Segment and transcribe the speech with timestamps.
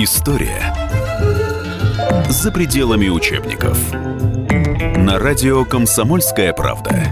[0.00, 0.72] История
[2.30, 3.92] за пределами учебников.
[4.96, 7.02] На радио «Комсомольская правда».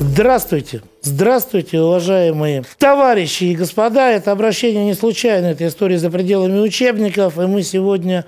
[0.00, 0.82] Здравствуйте.
[1.02, 4.10] Здравствуйте, уважаемые товарищи и господа.
[4.10, 7.38] Это обращение не случайно, это история за пределами учебников.
[7.38, 8.24] И мы сегодня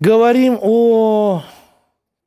[0.00, 1.44] говорим о...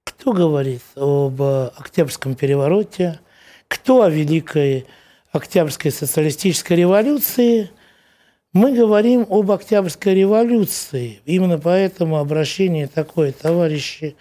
[0.05, 3.19] Кто говорит об Октябрьском перевороте?
[3.67, 4.85] Кто о Великой
[5.33, 7.71] Октябрьской социалистической революции?
[8.55, 11.19] Мы говорим об Октябрьской революции.
[11.25, 14.15] Именно поэтому обращение такое, товарищи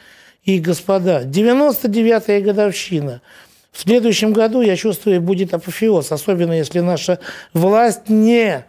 [0.44, 1.22] и господа.
[1.22, 3.22] 99-я годовщина–
[3.74, 7.18] в следующем году, я чувствую, будет апофеоз, особенно если наша
[7.52, 8.64] власть не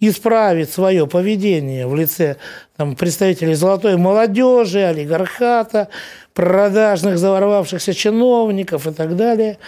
[0.00, 2.36] исправит свое поведение в лице
[2.78, 5.88] там, представителей золотой молодежи, олигархата,
[6.32, 9.58] продажных заворвавшихся чиновников и так далее.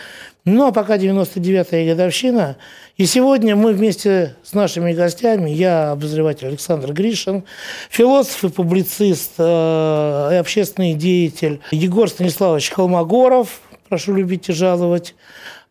[0.49, 2.57] Но пока 99-я годовщина,
[2.97, 7.45] и сегодня мы вместе с нашими гостями, я обозреватель Александр Гришин,
[7.91, 13.61] философ и публицист, э, общественный деятель Егор Станиславович Холмогоров,
[13.91, 15.15] прошу любить и жаловать,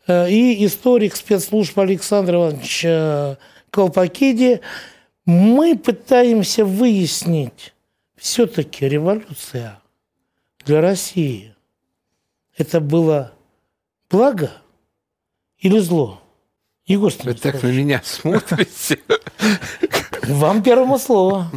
[0.05, 3.35] э, и историк спецслужб Александр Иванович э,
[3.71, 4.61] Колпакиди,
[5.25, 7.73] мы пытаемся выяснить,
[8.15, 9.79] все-таки революция
[10.65, 11.55] для России
[12.55, 13.31] это было
[14.09, 14.51] благо
[15.59, 16.21] или зло?
[16.85, 18.99] Егор Вы так на меня смотрите.
[20.23, 21.51] Вам первому слово.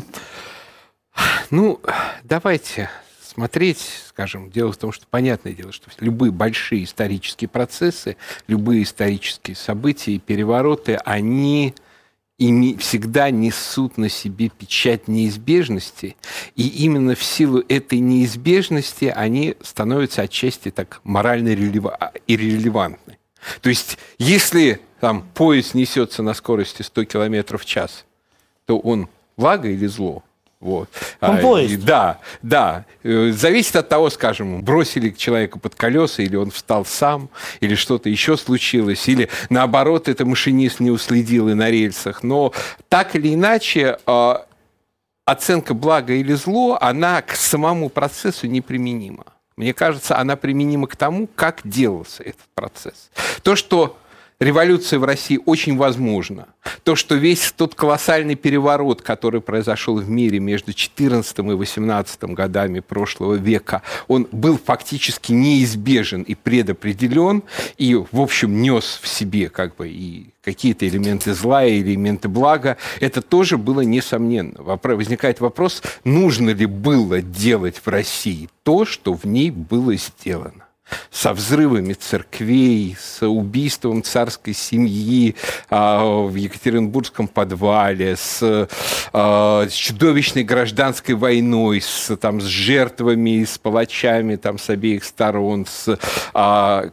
[1.50, 1.80] Ну,
[2.24, 2.90] давайте
[3.22, 8.16] смотреть, скажем, дело в том, что понятное дело, что любые большие исторические процессы,
[8.48, 11.74] любые исторические события и перевороты, они
[12.38, 16.16] ими всегда несут на себе печать неизбежности,
[16.56, 23.19] и именно в силу этой неизбежности они становятся отчасти так морально иррелевантны.
[23.60, 28.04] То есть, если там поезд несется на скорости 100 км в час,
[28.66, 30.22] то он благо или зло?
[30.60, 30.90] Вот.
[31.22, 31.72] Он а, поезд.
[31.72, 32.84] И, да, да.
[33.02, 38.10] Э, зависит от того, скажем, бросили человека под колеса, или он встал сам, или что-то
[38.10, 42.22] еще случилось, или наоборот, это машинист не уследил и на рельсах.
[42.22, 42.52] Но
[42.90, 44.44] так или иначе, а,
[45.24, 49.24] оценка блага или зло, она к самому процессу неприменима.
[49.56, 53.10] Мне кажется, она применима к тому, как делался этот процесс.
[53.42, 53.98] То, что
[54.40, 56.48] революция в России очень возможна.
[56.82, 62.80] То, что весь тот колоссальный переворот, который произошел в мире между 14 и 18 годами
[62.80, 67.42] прошлого века, он был фактически неизбежен и предопределен,
[67.76, 72.78] и, в общем, нес в себе как бы и какие-то элементы зла и элементы блага,
[73.00, 74.62] это тоже было несомненно.
[74.62, 80.69] Возникает вопрос, нужно ли было делать в России то, что в ней было сделано
[81.10, 85.36] со взрывами церквей, с убийством царской семьи
[85.68, 88.68] а, в Екатеринбургском подвале, с,
[89.12, 95.66] а, с чудовищной гражданской войной, с, там, с жертвами, с палачами там, с обеих сторон,
[95.66, 95.98] с
[96.34, 96.90] а,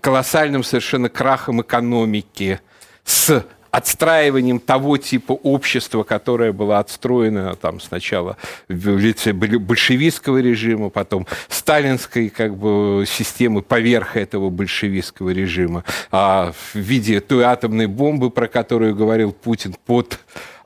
[0.00, 2.60] колоссальным совершенно крахом экономики,
[3.04, 8.36] с отстраиванием того типа общества, которое было отстроено там сначала
[8.68, 16.76] в лице большевистского режима, потом сталинской как бы системы поверх этого большевистского режима, а в
[16.76, 20.18] виде той атомной бомбы, про которую говорил Путин, под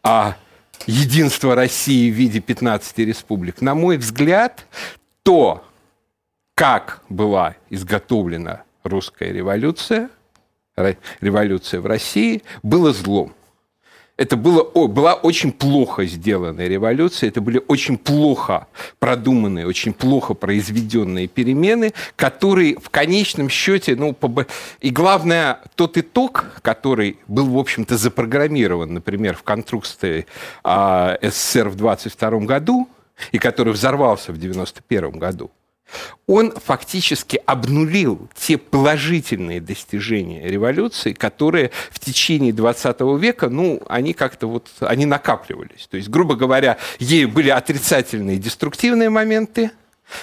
[0.03, 0.37] а,
[0.87, 3.61] единство России в виде 15 республик.
[3.61, 4.67] На мой взгляд,
[5.23, 5.65] то,
[6.55, 10.09] как была изготовлена русская революция–
[10.77, 13.35] революция в России, было злом.
[14.17, 18.69] Это было, была очень плохо сделанная революция, это были очень плохо
[19.01, 24.47] продуманные, очень плохо произведенные перемены, которые в конечном счете, ну, по,
[24.81, 30.27] и главное, тот итог, который был, в общем-то, запрограммирован, например, в конструкции
[30.63, 32.89] а, СССР в 22 году,
[33.33, 35.51] и который взорвался в 91 году,
[36.27, 44.47] он фактически обнулил те положительные достижения революции, которые в течение 20 века, ну, они как-то
[44.47, 45.87] вот, они накапливались.
[45.91, 49.71] То есть, грубо говоря, ей были отрицательные деструктивные моменты,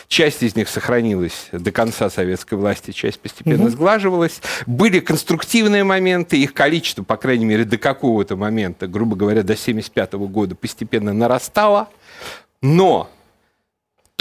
[0.08, 3.72] Часть из них сохранилась до конца советской власти, часть постепенно угу.
[3.72, 4.42] сглаживалась.
[4.68, 10.14] Были конструктивные моменты, их количество, по крайней мере, до какого-то момента, грубо говоря, до 1975
[10.32, 11.90] года постепенно нарастало.
[12.62, 13.10] Но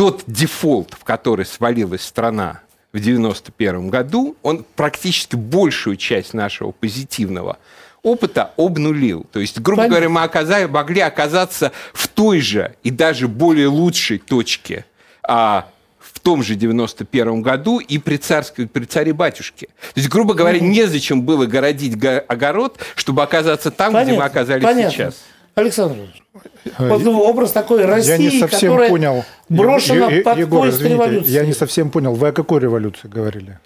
[0.01, 7.59] тот дефолт, в который свалилась страна в 1991 году, он практически большую часть нашего позитивного
[8.03, 9.27] опыта обнулил.
[9.31, 9.97] То есть, грубо Понятно.
[9.97, 14.87] говоря, мы оказали, могли оказаться в той же и даже более лучшей точке
[15.23, 15.69] а,
[15.99, 19.67] в том же 91 году и при, царской, при царе-батюшке.
[19.67, 24.65] То есть, грубо говоря, незачем было городить огород, чтобы оказаться там, понятно, где мы оказались
[24.65, 24.91] понятно.
[24.93, 25.17] сейчас.
[25.61, 25.97] Александр
[26.79, 29.25] вот образ такой России, я не совсем которая понял.
[29.49, 31.31] брошена Е- под Егор, поезд извините, революции.
[31.31, 33.59] Я не совсем понял, вы о какой революции говорили?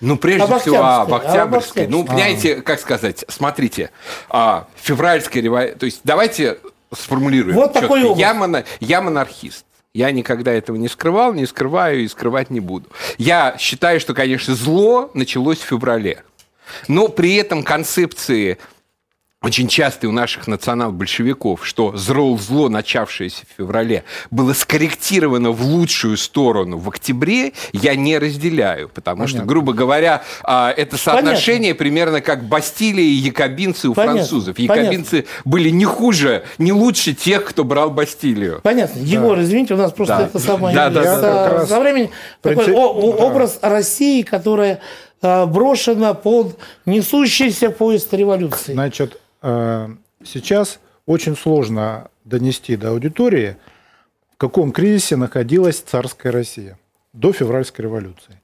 [0.00, 1.88] Ну, прежде об всего, об Октябрьской.
[1.88, 2.62] Ну, понимаете, а.
[2.62, 3.90] как сказать, смотрите,
[4.28, 6.58] а, февральская революция, то есть давайте
[6.96, 7.56] сформулируем.
[7.56, 7.80] Вот четко.
[7.80, 8.18] такой образ.
[8.18, 9.64] Я, моно, я монархист.
[9.94, 12.88] Я никогда этого не скрывал, не скрываю и скрывать не буду.
[13.16, 16.22] Я считаю, что, конечно, зло началось в феврале.
[16.86, 18.58] Но при этом концепции
[19.40, 24.02] очень часто у наших национал-большевиков, что зло, зло, начавшееся в феврале,
[24.32, 28.88] было скорректировано в лучшую сторону в октябре, я не разделяю.
[28.88, 29.38] Потому Понятно.
[29.38, 31.78] что, грубо говоря, а, это соотношение Понятно.
[31.78, 34.18] примерно как Бастилия и якобинцы у Понятно.
[34.18, 34.58] французов.
[34.58, 35.42] Якобинцы Понятно.
[35.44, 38.58] были не хуже, не лучше тех, кто брал Бастилию.
[38.64, 38.98] Понятно.
[38.98, 39.44] Егор, да.
[39.44, 40.24] извините, у нас просто да.
[40.24, 40.74] это самое...
[40.74, 42.10] Да, да, да, да, за времени
[42.42, 42.66] Принцип...
[42.66, 44.80] такой образ России, которая
[45.22, 48.72] а, брошена под несущийся поезд революции.
[48.72, 53.56] Значит, сейчас очень сложно донести до аудитории,
[54.34, 56.78] в каком кризисе находилась царская Россия
[57.12, 58.40] до февральской революции.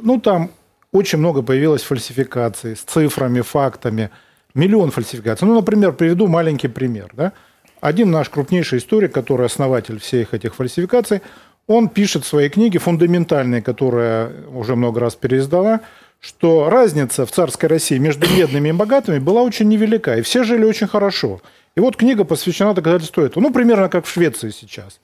[0.00, 0.50] Ну, там
[0.92, 4.10] очень много появилось фальсификаций с цифрами, фактами,
[4.54, 5.46] миллион фальсификаций.
[5.46, 7.10] Ну, например, приведу маленький пример.
[7.12, 7.32] Да?
[7.80, 11.20] Один наш крупнейший историк, который основатель всех этих фальсификаций,
[11.66, 15.80] он пишет в своей книге, фундаментальной, которая уже много раз переиздана,
[16.20, 20.64] что разница в царской России между бедными и богатыми была очень невелика, и все жили
[20.64, 21.40] очень хорошо.
[21.76, 23.42] И вот книга посвящена доказательству этого.
[23.42, 24.98] Ну, примерно как в Швеции сейчас.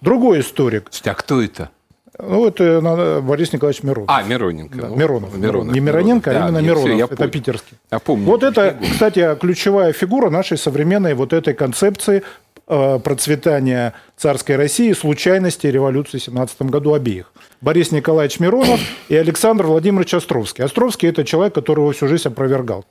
[0.00, 0.90] Другой историк.
[1.04, 1.70] А кто это?
[2.18, 4.10] Ну, это Борис Николаевич Миронов.
[4.10, 4.76] А, Мироненко.
[4.76, 5.34] Да, Миронов.
[5.36, 5.74] Миронов.
[5.74, 6.84] Не Мироненко, а именно да, Миронов.
[6.84, 7.32] Все, это помню.
[7.32, 7.78] питерский.
[7.90, 8.26] Я помню.
[8.26, 12.22] Вот это, кстати, ключевая фигура нашей современной вот этой концепции
[12.70, 17.32] процветания царской России, случайности революции в 17 году обеих.
[17.60, 20.64] Борис Николаевич Миронов и Александр Владимирович Островский.
[20.64, 22.84] Островский– это человек, который его всю жизнь опровергал.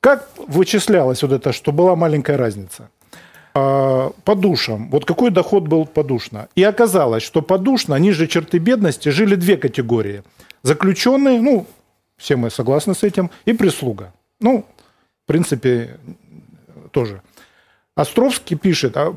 [0.00, 2.90] Как вычислялось вот это, что была маленькая разница?
[3.54, 4.90] А, по душам.
[4.90, 6.48] Вот какой доход был подушно.
[6.54, 10.22] И оказалось, что подушно, ниже черты бедности, жили две категории.
[10.62, 11.66] Заключенные, ну,
[12.16, 14.12] все мы согласны с этим, и прислуга.
[14.40, 14.64] Ну,
[15.24, 15.98] в принципе,
[16.90, 17.22] тоже.
[17.96, 19.14] Островский пишет, а,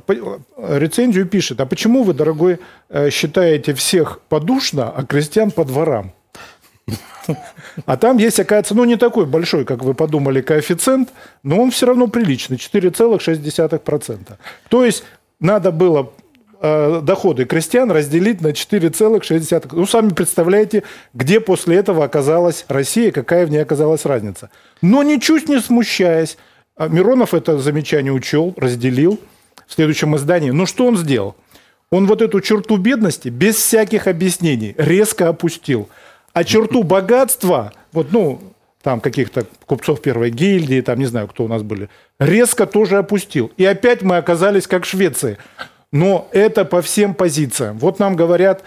[0.58, 2.60] рецензию пишет, а почему вы, дорогой,
[2.90, 6.14] э, считаете всех подушно, а крестьян по дворам?
[7.86, 11.10] А там есть, оказывается, ну не такой большой, как вы подумали, коэффициент,
[11.44, 14.38] но он все равно приличный, 4,6%.
[14.70, 15.04] То есть
[15.40, 16.14] надо было
[16.62, 19.70] э, доходы крестьян разделить на 4,6%.
[19.72, 20.84] Ну, сами представляете,
[21.14, 24.50] где после этого оказалась Россия, какая в ней оказалась разница.
[24.82, 26.38] Но ничуть не смущаясь,
[26.78, 29.20] а Миронов это замечание учел, разделил
[29.66, 30.52] в следующем издании.
[30.52, 31.36] Но что он сделал?
[31.90, 35.90] Он вот эту черту бедности без всяких объяснений резко опустил.
[36.34, 38.42] А черту богатства, вот, ну,
[38.84, 41.90] там каких-то купцов первой гильдии, там не знаю, кто у нас были,
[42.20, 43.52] резко тоже опустил.
[43.58, 45.38] И опять мы оказались как в Швеции.
[45.92, 47.80] Но это по всем позициям.
[47.80, 48.64] Вот нам говорят,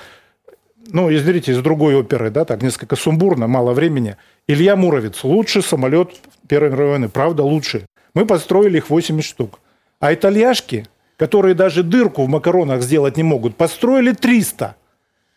[0.88, 4.16] ну, извините, из другой оперы, да, так несколько сумбурно, мало времени.
[4.48, 6.10] Илья Муровец, лучший самолет
[6.48, 7.84] Первой мировой войны, правда, лучший.
[8.14, 9.60] Мы построили их 80 штук.
[10.00, 10.86] А итальяшки,
[11.16, 14.76] которые даже дырку в макаронах сделать не могут, построили 300.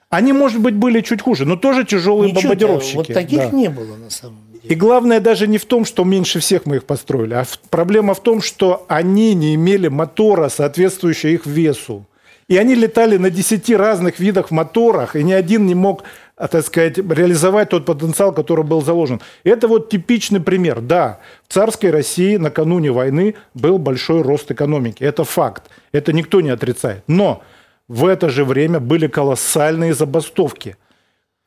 [0.10, 2.96] Они, может быть, были чуть хуже, но тоже тяжелые Ничего бомбардировщики.
[2.96, 3.50] Вот таких да.
[3.50, 4.62] не было на самом деле.
[4.64, 8.22] И главное даже не в том, что меньше всех мы их построили, а проблема в
[8.22, 12.06] том, что они не имели мотора, соответствующего их весу.
[12.48, 16.04] И они летали на 10 разных видах моторах, и ни один не мог
[16.36, 19.22] так сказать, реализовать тот потенциал, который был заложен.
[19.44, 20.82] Это вот типичный пример.
[20.82, 25.04] Да, в царской России накануне войны был большой рост экономики.
[25.04, 25.70] Это факт.
[25.92, 27.04] Это никто не отрицает.
[27.08, 27.44] Но
[27.88, 30.78] в это же время были колоссальные забастовки.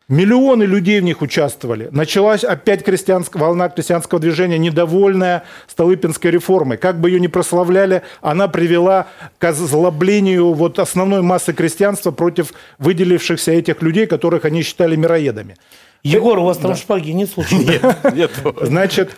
[0.08, 1.88] Миллионы людей в них участвовали.
[1.90, 6.76] Началась опять крестьянская, волна крестьянского движения, недовольная Столыпинской реформой.
[6.76, 9.08] Как бы ее ни прославляли, она привела
[9.38, 15.56] к озлоблению вот основной массы крестьянства против выделившихся этих людей, которых они считали мироедами.
[16.04, 16.76] Егор, у вас там да.
[16.76, 17.64] шпаги нет случайно?
[17.64, 18.30] Нет, нет.
[18.60, 19.16] Значит,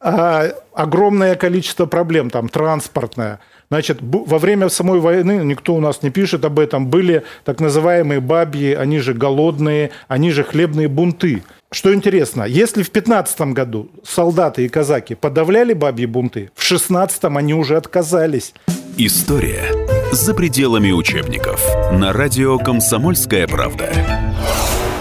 [0.00, 3.40] а, огромное количество проблем, там, транспортное,
[3.70, 8.20] Значит, во время самой войны, никто у нас не пишет об этом, были так называемые
[8.20, 11.42] бабьи, они же голодные, они же хлебные бунты.
[11.70, 17.52] Что интересно, если в 15 году солдаты и казаки подавляли бабьи бунты, в 16 они
[17.52, 18.54] уже отказались.
[18.96, 19.64] История
[20.12, 21.62] за пределами учебников.
[21.92, 23.92] На радио «Комсомольская правда».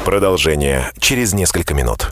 [0.04, 2.12] Продолжение через несколько минут.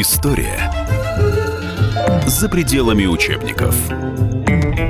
[0.00, 0.72] История
[2.26, 3.76] за пределами учебников.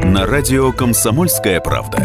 [0.04, 1.98] На радио «Комсомольская правда».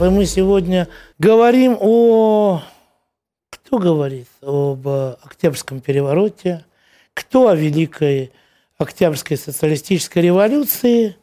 [0.00, 0.88] Мы сегодня
[1.20, 2.62] говорим о...
[3.48, 6.64] Кто говорит об Октябрьском перевороте?
[7.14, 8.32] Кто о Великой
[8.76, 11.14] Октябрьской социалистической революции?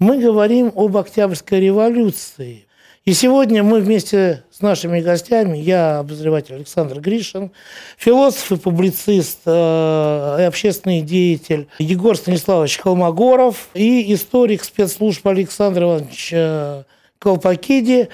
[0.00, 2.67] Мы говорим об Октябрьской революции.
[3.08, 7.52] И сегодня мы вместе с нашими гостями, я обозреватель Александр Гришин,
[7.96, 16.30] философ и публицист э, и общественный деятель Егор Станиславович Холмогоров и историк спецслужб Александр Иванович
[16.34, 16.84] э,
[17.18, 18.10] Колпакиди,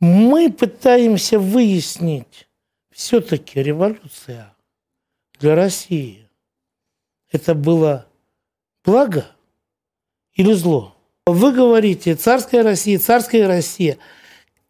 [0.00, 2.48] мы пытаемся выяснить,
[2.92, 4.52] все-таки революция
[5.38, 6.28] для России
[7.30, 8.06] это было
[8.84, 9.26] благо
[10.34, 10.96] или зло?
[11.24, 13.96] Вы говорите, царская Россия, царская Россия–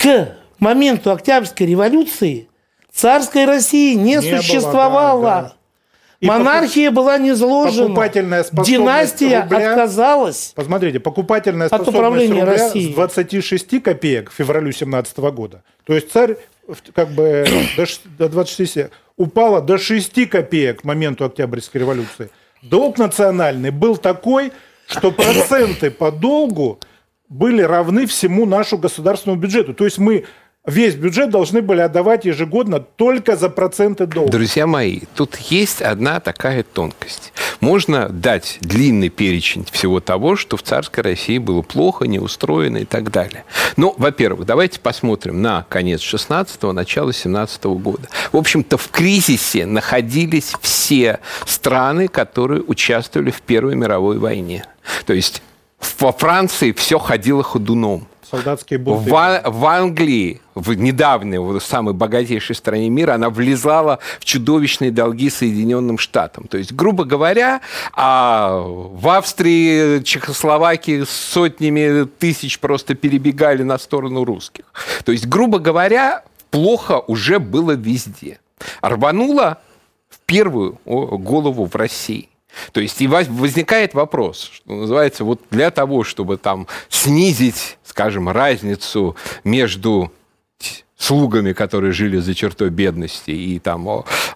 [0.04, 2.48] к моменту Октябрьской революции
[2.92, 5.20] царской России не, не существовало.
[5.20, 5.54] Было, да, да.
[6.28, 6.96] Монархия покуп...
[6.96, 7.88] была низложена.
[7.88, 9.72] Покупательная Династия рубля...
[9.72, 10.52] отказалась.
[10.54, 12.92] Посмотрите, покупательная способность от рубля России.
[12.92, 15.62] с 26 копеек в февралю 17 года.
[15.84, 16.36] То есть царь
[16.94, 17.46] как бы
[18.18, 22.30] до 26 упала до 6 копеек к моменту Октябрьской революции.
[22.62, 24.52] Долг национальный был такой,
[24.86, 26.78] что проценты по долгу
[27.28, 29.74] были равны всему нашему государственному бюджету.
[29.74, 30.24] То есть мы
[30.66, 34.30] весь бюджет должны были отдавать ежегодно только за проценты долга.
[34.30, 37.32] Друзья мои, тут есть одна такая тонкость.
[37.60, 43.10] Можно дать длинный перечень всего того, что в царской России было плохо, неустроено и так
[43.10, 43.44] далее.
[43.76, 48.08] Но, во-первых, давайте посмотрим на конец 16-го, начало 17 -го года.
[48.32, 54.64] В общем-то, в кризисе находились все страны, которые участвовали в Первой мировой войне.
[55.06, 55.42] То есть
[55.98, 58.06] во Франции все ходило ходуном.
[58.30, 59.10] Солдатские бунты.
[59.10, 65.30] В, в Англии, в недавней, в самой богатейшей стране мира, она влезала в чудовищные долги
[65.30, 66.46] Соединенным Штатам.
[66.48, 67.60] То есть, грубо говоря,
[67.92, 74.64] а в Австрии, Чехословакии сотнями тысяч просто перебегали на сторону русских.
[75.04, 78.40] То есть, грубо говоря, плохо уже было везде.
[78.80, 79.58] Рвануло
[80.08, 82.28] в первую голову в России.
[82.72, 89.16] То есть и возникает вопрос, что называется, вот для того, чтобы там снизить, скажем, разницу
[89.44, 90.12] между
[90.96, 93.86] слугами, которые жили за чертой бедности и там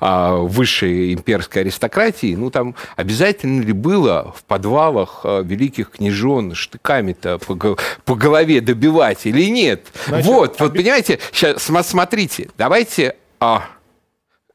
[0.01, 7.39] о высшей имперской аристократии, ну там обязательно ли было в подвалах а, великих княжон штыками-то
[7.39, 9.87] по, по голове добивать или нет?
[10.07, 13.65] Значит, вот, вот понимаете, сейчас смотрите, давайте а,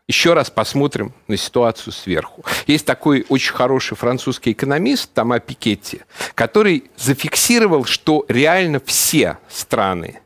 [0.08, 2.44] еще раз посмотрим на ситуацию сверху.
[2.68, 6.02] Есть такой очень хороший французский экономист Тома Пикетти,
[6.36, 10.20] который зафиксировал, что реально все страны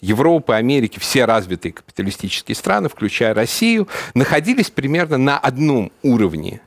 [0.00, 6.60] Европы, Америки, все развитые капиталистические страны, включая Россию, находились примерно на одном уровне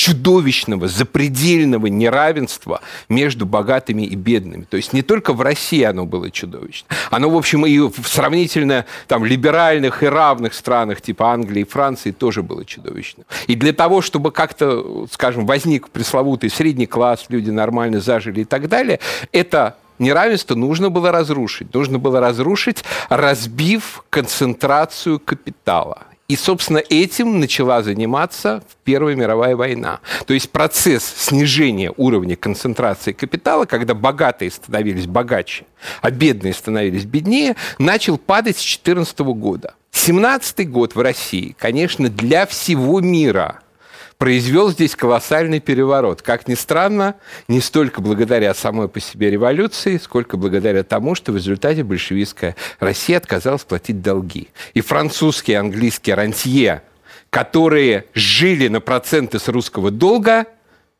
[0.00, 2.80] чудовищного, запредельного неравенства
[3.10, 4.64] между богатыми и бедными.
[4.64, 6.88] То есть не только в России оно было чудовищно.
[7.10, 12.12] Оно, в общем, и в сравнительно там, либеральных и равных странах типа Англии и Франции
[12.12, 13.24] тоже было чудовищно.
[13.46, 18.68] И для того, чтобы как-то, скажем, возник пресловутый средний класс, люди нормально зажили и так
[18.68, 19.00] далее,
[19.32, 21.74] это неравенство нужно было разрушить.
[21.74, 26.06] Нужно было разрушить, разбив концентрацию капитала.
[26.30, 29.98] И, собственно, этим начала заниматься Первая мировая война.
[30.26, 35.64] То есть процесс снижения уровня концентрации капитала, когда богатые становились богаче,
[36.02, 39.74] а бедные становились беднее, начал падать с 2014 года.
[39.90, 43.58] 17 год в России, конечно, для всего мира–
[44.20, 46.20] произвел здесь колоссальный переворот.
[46.20, 47.14] Как ни странно,
[47.48, 53.16] не столько благодаря самой по себе революции, сколько благодаря тому, что в результате большевистская Россия
[53.16, 54.48] отказалась платить долги.
[54.74, 56.82] И французские, английские рантье,
[57.30, 60.44] которые жили на проценты с русского долга,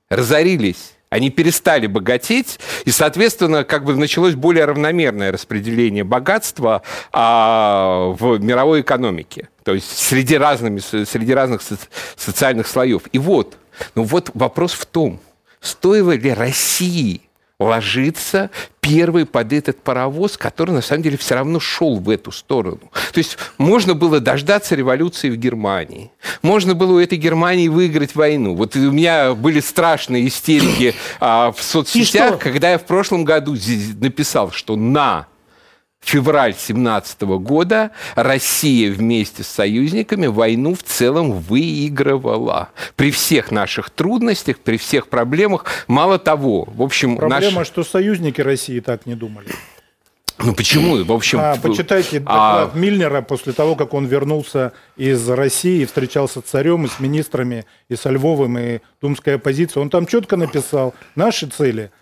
[0.08, 8.38] разорились они перестали богатеть, и, соответственно, как бы началось более равномерное распределение богатства а, в
[8.38, 11.78] мировой экономике, то есть среди, разными, среди разных со-
[12.16, 13.02] социальных слоев.
[13.12, 13.58] И вот,
[13.96, 15.20] ну вот вопрос в том,
[15.60, 17.22] стоило ли России
[17.60, 18.50] ложиться
[18.80, 22.90] первый под этот паровоз, который на самом деле все равно шел в эту сторону.
[23.12, 26.10] То есть можно было дождаться революции в Германии.
[26.42, 28.56] Можно было у этой Германии выиграть войну.
[28.56, 33.54] Вот у меня были страшные истерики а, в соцсетях, когда я в прошлом году
[34.00, 35.26] написал, что на
[36.00, 42.70] февраль 17 года Россия вместе с союзниками войну в целом выигрывала.
[42.96, 45.64] При всех наших трудностях, при всех проблемах.
[45.86, 47.16] Мало того, в общем...
[47.16, 47.66] Проблема, наш...
[47.66, 49.48] что союзники России так не думали.
[50.42, 51.04] Ну почему?
[51.04, 52.78] В общем, а, почитайте а доклад а...
[52.78, 57.96] Мильнера после того, как он вернулся из России, встречался с царем и с министрами, и
[57.96, 59.82] со Львовым, и думская оппозиция.
[59.82, 61.90] Он там четко написал наши цели–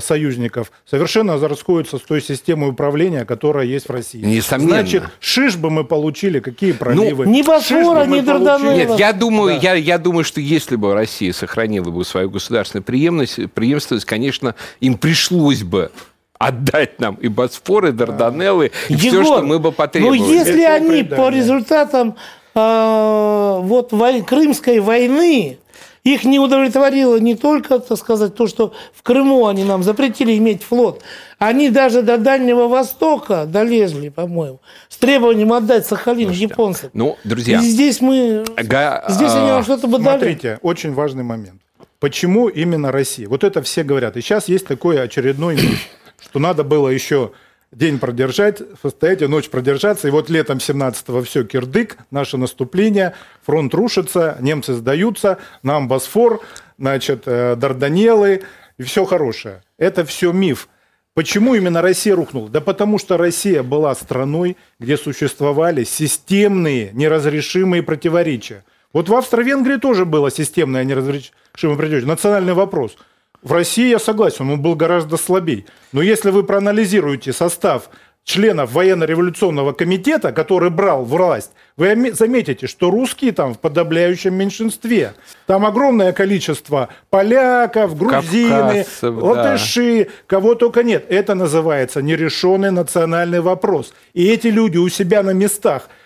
[0.00, 4.22] союзников совершенно расходятся с той системой управления, которая есть в России.
[4.22, 4.80] Несомненно.
[4.80, 7.26] Значит, шиш бы мы получили, какие проливы.
[7.26, 8.74] Ну, ни Босфора, ни Дарданелла.
[8.74, 9.72] Нет, я думаю, да.
[9.72, 14.96] я, я думаю, что если бы Россия сохранила бы свою государственную преемственность, преемственность, конечно, им
[14.96, 15.90] пришлось бы
[16.38, 20.18] отдать нам и Босфор, и Дарданеллы, и Егор, все, что мы бы потребовали.
[20.18, 22.16] Ну, если Это они по результатам
[22.54, 23.90] э, вот,
[24.26, 25.58] Крымской войны
[26.04, 30.62] их не удовлетворило не только, так сказать, то, что в Крыму они нам запретили иметь
[30.62, 31.02] флот.
[31.38, 36.90] Они даже до Дальнего Востока долезли, по-моему, с требованием отдать Сахалин японцам.
[36.92, 37.58] Ну, друзья...
[37.58, 38.44] И здесь мы...
[38.56, 39.04] Га...
[39.08, 40.18] Здесь они нам что-то бы дали.
[40.18, 41.60] Смотрите, очень важный момент.
[41.98, 43.28] Почему именно Россия?
[43.28, 44.16] Вот это все говорят.
[44.16, 45.86] И сейчас есть такой очередной миф,
[46.22, 47.32] что надо было еще
[47.72, 50.08] день продержать, постоять, ночь продержаться.
[50.08, 56.40] И вот летом 17-го все, кирдык, наше наступление, фронт рушится, немцы сдаются, нам Босфор,
[56.78, 58.42] значит, э, Дарданеллы,
[58.78, 59.62] и все хорошее.
[59.78, 60.68] Это все миф.
[61.14, 62.48] Почему именно Россия рухнула?
[62.48, 68.64] Да потому что Россия была страной, где существовали системные неразрешимые противоречия.
[68.92, 72.08] Вот в Австро-Венгрии тоже было системное неразрешимое противоречие.
[72.08, 72.96] Национальный вопрос–
[73.42, 75.64] в России, я согласен, он был гораздо слабее.
[75.92, 77.90] Но если вы проанализируете состав
[78.24, 85.14] членов военно-революционного комитета, который брал власть, вы заметите, что русские там в подавляющем меньшинстве.
[85.46, 90.10] Там огромное количество поляков, грузины, латыши, да.
[90.26, 91.06] кого только нет.
[91.08, 93.94] Это называется нерешенный национальный вопрос.
[94.12, 95.88] И эти люди у себя на местах–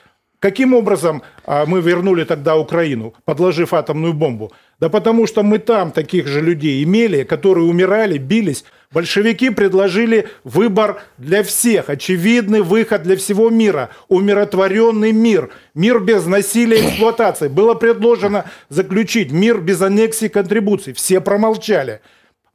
[0.45, 4.53] Каким образом а, мы вернули тогда Украину, подложив атомную бомбу?
[4.79, 8.67] Да потому что мы там таких же людей имели, которые умирали, бились.
[8.93, 16.77] Большевики предложили выбор для всех, очевидный выход для всего мира, умиротворенный мир, мир без насилия
[16.77, 17.49] и эксплуатации.
[17.49, 20.93] Было предложено заключить мир без аннексии и контрибуций.
[20.93, 22.03] Все промолчали.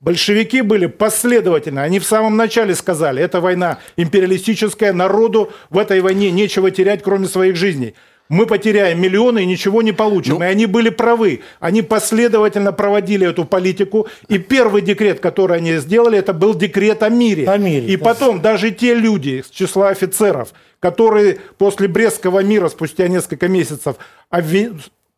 [0.02, 1.80] Большевики были последовательны.
[1.80, 7.28] Они в самом начале сказали, это война империалистическая, народу в этой войне нечего терять, кроме
[7.28, 7.96] своих жизней.
[8.30, 10.36] Мы потеряем миллионы и ничего не получим.
[10.36, 11.42] Ну, и они были правы.
[11.60, 14.08] Они последовательно проводили эту политику.
[14.28, 17.50] И первый декрет, который они сделали, это был декрет о мире.
[17.50, 18.06] О мире и да.
[18.06, 23.96] потом даже те люди с числа офицеров, которые после Брестского мира спустя несколько месяцев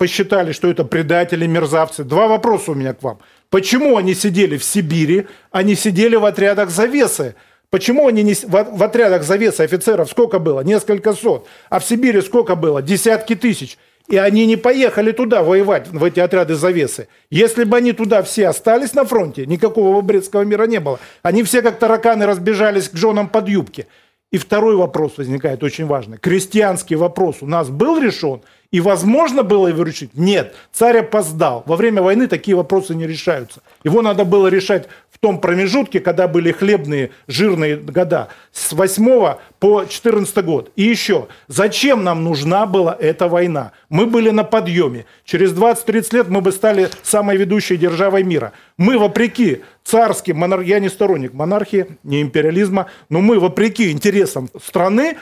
[0.01, 2.03] посчитали, что это предатели, мерзавцы.
[2.03, 3.19] Два вопроса у меня к вам.
[3.51, 7.35] Почему они сидели в Сибири, они сидели в отрядах завесы?
[7.69, 8.33] Почему они не...
[8.33, 10.61] в отрядах завесы офицеров сколько было?
[10.61, 11.47] Несколько сот.
[11.69, 12.81] А в Сибири сколько было?
[12.81, 13.77] Десятки тысяч.
[14.07, 17.07] И они не поехали туда воевать, в эти отряды завесы.
[17.29, 20.99] Если бы они туда все остались на фронте, никакого Брестского мира не было.
[21.21, 23.85] Они все как тараканы разбежались к женам под юбки.
[24.31, 26.17] И второй вопрос возникает очень важный.
[26.17, 30.11] Крестьянский вопрос у нас был решен– и возможно было его решить?
[30.13, 30.55] Нет.
[30.71, 31.63] Царь опоздал.
[31.65, 33.61] Во время войны такие вопросы не решаются.
[33.83, 38.29] Его надо было решать в том промежутке, когда были хлебные, жирные года.
[38.53, 40.71] С 8 по 14 год.
[40.77, 43.73] И еще, зачем нам нужна была эта война?
[43.89, 45.05] Мы были на подъеме.
[45.25, 48.53] Через 20-30 лет мы бы стали самой ведущей державой мира.
[48.77, 50.61] Мы, вопреки царским, монар...
[50.61, 55.17] я не сторонник монархии, не империализма, но мы, вопреки интересам страны,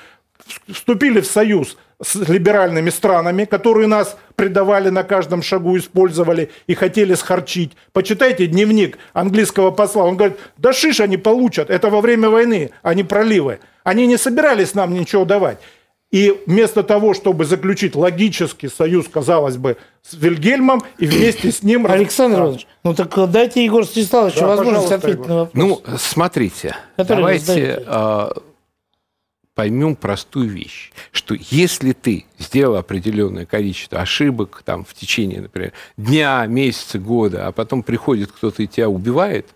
[0.72, 7.14] вступили в союз с либеральными странами, которые нас предавали на каждом шагу, использовали и хотели
[7.14, 7.74] схарчить.
[7.92, 10.06] Почитайте дневник английского посла.
[10.06, 13.60] Он говорит, да шиш они получат, это во время войны, а не проливы.
[13.84, 15.60] Они не собирались нам ничего давать.
[16.12, 21.86] И вместо того, чтобы заключить логический союз, казалось бы, с Вильгельмом и вместе с ним...
[21.86, 25.52] Александр Иванович, ну так дайте Егор Станиславовичу да, возможность ответить на вопрос.
[25.54, 27.86] Ну, смотрите, давайте
[29.60, 36.46] поймем простую вещь, что если ты сделал определенное количество ошибок там, в течение, например, дня,
[36.46, 39.48] месяца, года, а потом приходит кто-то и тебя убивает,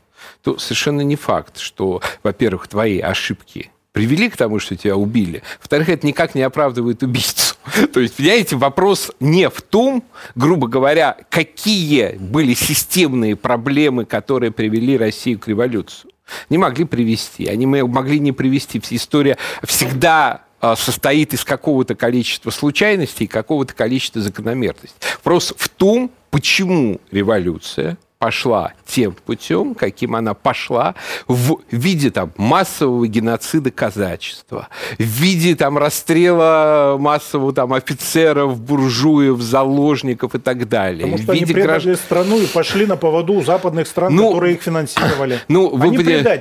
[0.42, 5.42] то совершенно не факт, что, во-первых, твои ошибки привели к тому, что тебя убили.
[5.60, 7.56] Во-вторых, это никак не оправдывает убийцу.
[7.94, 10.04] То есть, понимаете, вопрос не в том,
[10.36, 16.10] грубо говоря, какие были системные проблемы, которые привели Россию к революции.
[16.50, 17.48] Не могли привести.
[17.48, 18.82] Они могли не привести.
[18.90, 24.96] История всегда а, состоит из какого-то количества случайностей и какого-то количества закономерностей.
[25.18, 30.96] Вопрос в том, почему революция пошла тем путем, каким она пошла,
[31.28, 40.36] в виде там, массового геноцида казачества, в виде там, расстрела массового там, офицеров, буржуев, заложников
[40.36, 41.02] и так далее.
[41.02, 42.02] Потому что в виде они предали гражд...
[42.02, 45.42] страну и пошли на поводу у западных стран, ну, которые их финансировали.
[45.50, 45.92] Ну вы,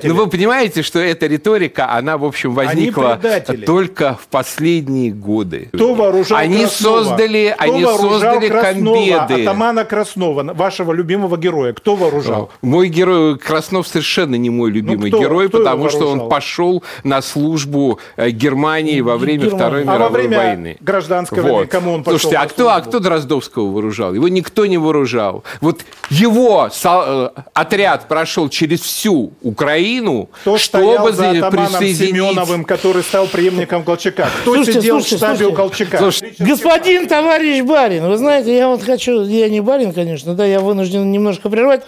[0.04, 3.20] ну, вы понимаете, что эта риторика, она, в общем, возникла
[3.66, 5.68] только в последние годы.
[5.72, 7.04] Кто вооружал Они Краснова?
[7.04, 9.42] создали, Кто они создали Краснова, комбеды.
[9.42, 11.71] Атамана Краснова, вашего любимого героя.
[11.76, 12.50] Кто вооружал?
[12.62, 16.82] Мой герой Краснов совершенно не мой любимый ну, кто, герой, кто потому что он пошел
[17.04, 19.56] на службу э, Германии во время Германия.
[19.56, 20.76] Второй мировой а во время войны.
[20.80, 21.50] гражданской вот.
[21.50, 22.18] войны кому он пошел?
[22.18, 24.14] Слушайте, а кто, а кто Дроздовского вооружал?
[24.14, 25.44] Его никто не вооружал.
[25.60, 25.80] Вот
[26.10, 32.12] его э, отряд прошел через всю Украину, кто чтобы за присоединить...
[32.12, 34.28] Семеновым, который стал преемником Колчака?
[34.42, 35.54] Кто слушайте, сидел слушайте, в штабе слушайте.
[35.54, 35.98] у Колчака?
[35.98, 36.44] Слушайте.
[36.44, 41.10] Господин товарищ барин, вы знаете, я вот хочу, я не барин, конечно, да, я вынужден
[41.10, 41.82] немножко прервать.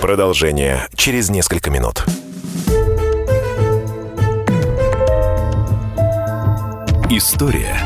[0.00, 2.04] Продолжение через несколько минут.
[7.10, 7.76] История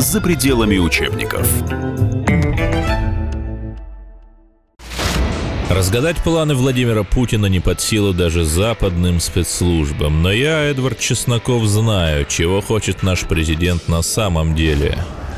[0.00, 1.46] за пределами учебников.
[5.70, 10.22] Разгадать планы Владимира Путина не под силу даже западным спецслужбам.
[10.22, 14.98] Но я, Эдвард Чесноков, знаю, чего хочет наш президент на самом деле.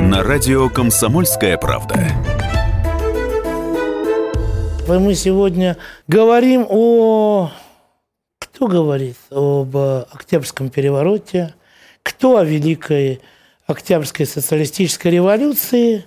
[0.00, 1.96] на радио «Комсомольская правда».
[4.88, 7.50] Мы сегодня говорим о...
[8.38, 11.54] Кто говорит об Октябрьском перевороте?
[12.02, 13.20] Кто о Великой
[13.66, 16.04] Октябрьской социалистической революции?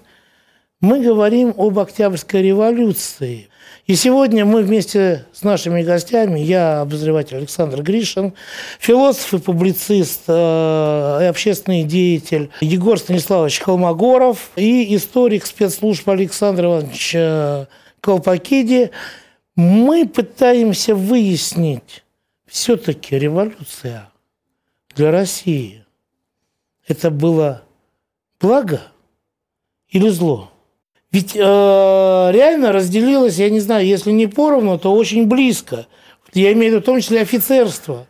[0.81, 3.48] Мы говорим об Октябрьской революции.
[3.89, 8.36] И сегодня мы вместе с нашими гостями, я обозреватель Александр Гришин,
[8.78, 17.13] философ и публицист, э, и общественный деятель Егор Станиславович Холмогоров и историк спецслужб Александр Иванович
[17.15, 17.65] э,
[17.99, 18.91] Колпакиди,
[19.56, 22.04] мы пытаемся выяснить,
[22.45, 24.12] все-таки революция
[24.95, 25.84] для России
[26.88, 27.63] это было
[28.39, 28.84] благо
[29.88, 30.48] или зло?
[31.12, 35.88] Ведь э, реально разделилось, я не знаю, если не поровну, то очень близко.
[36.34, 38.06] Я имею в виду в том числе офицерство.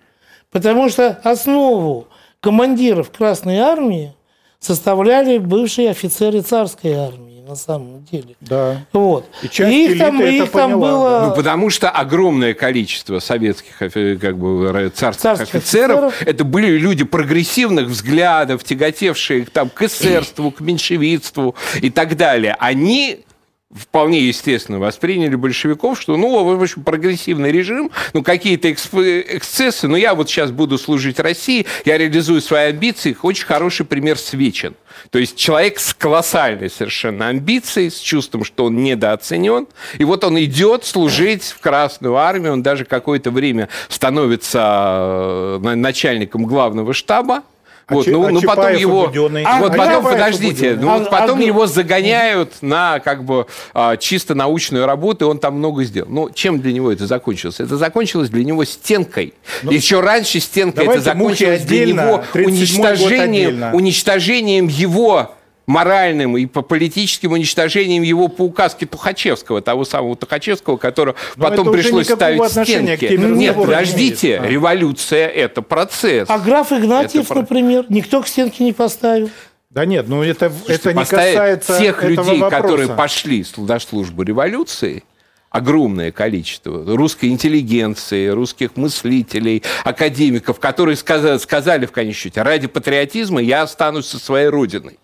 [0.52, 2.08] Потому что основу
[2.42, 4.14] командиров Красной Армии
[4.60, 8.36] составляли бывшие офицеры царской армии на самом деле.
[8.42, 8.86] Да.
[8.94, 9.26] Вот.
[9.42, 11.28] И часть и их там, это их там было...
[11.30, 17.04] Ну, потому что огромное количество советских как бы, царских, царских офицеров, офицеров, это были люди
[17.04, 22.56] прогрессивных взглядов, тяготевшие там, к эсерству, к меньшевистству и так далее.
[22.60, 23.26] Они
[23.74, 30.16] вполне естественно восприняли большевиков, что, ну, в общем, прогрессивный режим, ну, какие-то эксцессы, но я
[30.16, 33.16] вот сейчас буду служить России, я реализую свои амбиции.
[33.22, 34.76] Очень хороший пример Свечин.
[35.12, 40.40] То есть человек с колоссальной совершенно амбицией, с чувством, что он недооценен, и вот он
[40.40, 47.44] идет служить в Красную Армию, он даже какое-то время становится э, начальником главного штаба,
[47.90, 49.12] а вот, ну, а ну потом его,
[49.46, 53.98] а, вот потом, подождите, ну, вот а, потом а, его загоняют на как бы а,
[53.98, 56.08] чисто научную работу, и он там много сделал.
[56.10, 57.60] Ну, чем для него это закончилось?
[57.60, 59.34] Это закончилось для него стенкой.
[59.64, 65.32] Ну, Еще раньше стенкой это закончилось для него уничтожением, уничтожением его
[65.70, 71.72] моральным и по политическим уничтожением его по указке Тухачевского, того самого Тухачевского, которого Но потом
[71.72, 73.16] пришлось ставить стенки.
[73.16, 74.52] Нет, подождите, имеет.
[74.52, 76.28] революция– это процесс.
[76.30, 77.42] А граф Игнатьев, это...
[77.42, 79.30] например, никто к стенке не поставил.
[79.70, 82.64] Да нет, ну это, Слушайте, это не касается тех людей, вопроса.
[82.64, 85.04] которые пошли на службу революции,
[85.52, 93.40] огромное количество русской интеллигенции, русских мыслителей, академиков, которые сказали, сказали в конечном счете, ради патриотизма
[93.40, 94.98] я останусь со своей родиной.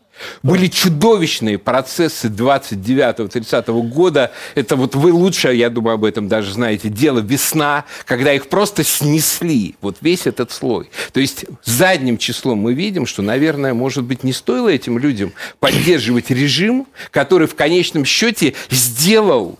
[0.43, 4.31] Были чудовищные процессы 29-30 года.
[4.55, 8.83] Это вот вы лучше, я думаю, об этом даже знаете, дело весна, когда их просто
[8.83, 10.89] снесли, вот весь этот слой.
[11.11, 16.29] То есть задним числом мы видим, что, наверное, может быть, не стоило этим людям поддерживать
[16.29, 19.57] режим, который в конечном счете сделал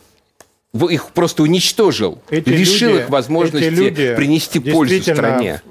[0.89, 3.69] их просто уничтожил, Эти лишил люди- их возможности
[4.15, 5.61] принести пользу стране.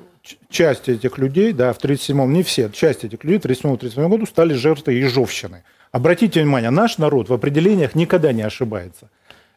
[0.48, 4.54] Часть этих людей, да, в 37-м, не все, часть этих людей в 37-37 году стали
[4.54, 5.64] жертвой ежовщины.
[5.92, 9.10] Обратите внимание, наш народ в определениях никогда не ошибается.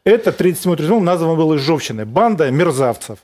[0.03, 2.05] Это 37-37 названо было ежовщиной.
[2.05, 3.19] Банда мерзавцев.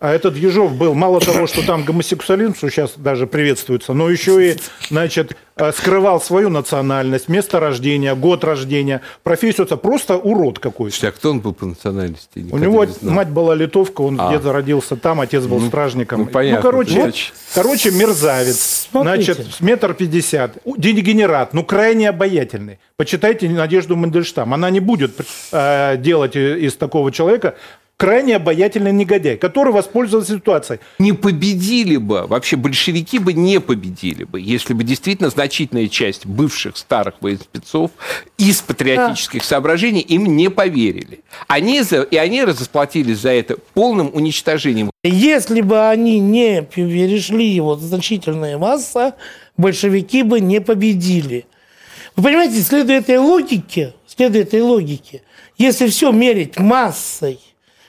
[0.00, 4.52] А этот Ежов был мало того, что там гомосексуализм, что сейчас даже приветствуется, но еще
[4.52, 4.56] и,
[4.90, 9.66] значит, э, скрывал свою национальность, место рождения, год рождения, профессию.
[9.66, 11.08] Это просто урод какой-то.
[11.08, 12.30] А кто он был по национальности?
[12.36, 14.28] Я У никогда него мать была литовка, он А.
[14.28, 16.20] где-то родился там, отец был стражником.
[16.20, 16.62] ну, понятно.
[16.62, 17.14] короче, Вот.
[17.54, 18.88] короче, мерзавец.
[18.92, 19.34] Смотрите.
[19.34, 20.52] Значит, метр пятьдесят.
[20.64, 22.78] Дегенерат, ну, крайне обаятельный.
[22.96, 24.54] Почитайте Надежду Мандельштам.
[24.54, 25.12] Она не будет
[25.50, 27.56] э, делать из такого человека
[27.98, 30.78] крайне обаятельный негодяй, который воспользовался ситуацией.
[30.98, 36.76] не победили бы, вообще большевики бы не победили бы, если бы действительно значительная часть бывших
[36.76, 37.90] старых военспецов
[38.38, 41.20] из патриотических соображений им не поверили.
[41.48, 44.90] Они за, и они расплатились за это полным уничтожением.
[45.02, 49.16] Если бы они не перешли его значительная масса,
[49.56, 51.46] большевики бы не победили.
[52.14, 55.22] Вы понимаете, следуя этой логике, следуя этой логике,
[55.56, 57.40] если все мерить массой,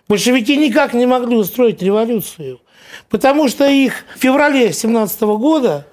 [0.10, 2.60] большевики никак не могли устроить революцию,
[3.10, 5.86] потому что их в феврале 17 года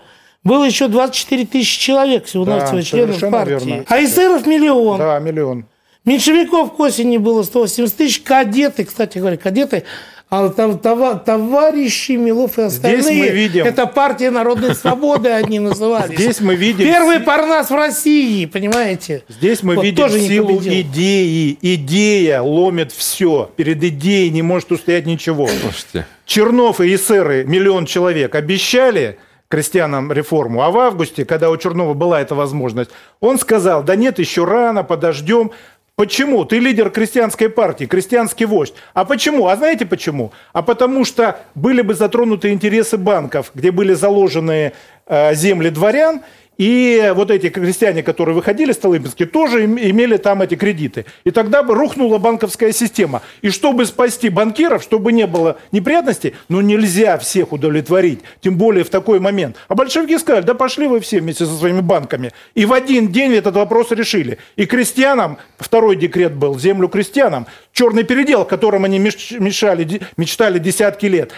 [0.43, 3.51] было еще 24 тысячи человек всего-навсего Да, членов партии.
[3.67, 3.85] верно.
[3.89, 4.99] А эсеров миллион.
[4.99, 5.67] Да, миллион.
[6.05, 8.21] Меньшевиков к осени было 180 тысяч.
[8.23, 9.83] Кадеты, кстати говоря, кадеты,
[10.29, 13.03] а товарищи Милов и остальные.
[13.03, 16.19] Здесь мы видим- Это партия народной свободы они назывались.
[16.19, 16.85] Здесь мы видим...
[16.85, 19.23] Первый парнас в России, понимаете?
[19.29, 21.57] Здесь мы Вот видим тоже силу идеи.
[21.63, 23.51] Идея ломит все.
[23.57, 25.47] Перед идеей не может устоять ничего.
[25.47, 31.95] Слушайте, Чернов и эсеры, миллион человек, обещали крестьянам реформу, а в августе, когда у Чернова
[31.95, 35.53] была эта возможность, он сказал, да нет, еще рано, подождем.
[35.99, 36.45] Почему?
[36.45, 38.75] Ты лидер крестьянской партии, крестьянский вождь.
[38.93, 39.47] А почему?
[39.49, 40.31] А знаете почему?
[40.53, 44.75] А потому что были бы затронуты интересы банков, где были заложены
[45.07, 46.21] э, земли дворян,
[46.59, 51.05] и вот эти крестьяне, которые выходили с Толыбински, тоже им- имели там эти кредиты.
[51.25, 53.23] И тогда бы рухнула банковская система.
[53.43, 58.91] И чтобы спасти банкиров, чтобы не было неприятностей, ну нельзя всех удовлетворить, тем более в
[58.91, 59.57] такой момент.
[59.69, 62.33] А большевики сказали, да пошли вы все вместе со своими банками.
[62.55, 64.39] И в один день этот вопрос решили.
[64.57, 71.07] И крестьянам, второй декрет был, землю крестьянам, черный передел, которым они меш- мешали, мечтали десятки
[71.07, 71.33] лет.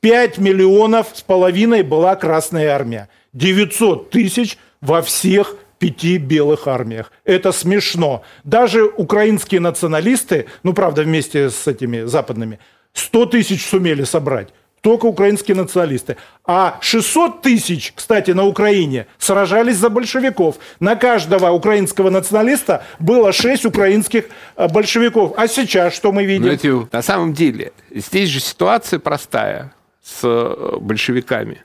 [0.00, 3.08] 5 миллионов с половиной была Красная Армия.
[3.32, 7.12] 900 тысяч во всех пяти белых армиях.
[7.24, 8.22] Это смешно.
[8.44, 12.58] Даже украинские националисты, ну, правда, вместе с этими западными,
[12.94, 14.48] 100 тысяч сумели собрать.
[14.80, 16.16] Только украинские националисты.
[16.46, 20.56] А 600 тысяч, кстати, на Украине сражались за большевиков.
[20.78, 25.34] На каждого украинского националиста было 6 украинских э, большевиков.
[25.36, 26.44] А сейчас что мы видим?
[26.44, 31.64] знаете, на самом деле, здесь же ситуация простая с э, большевиками.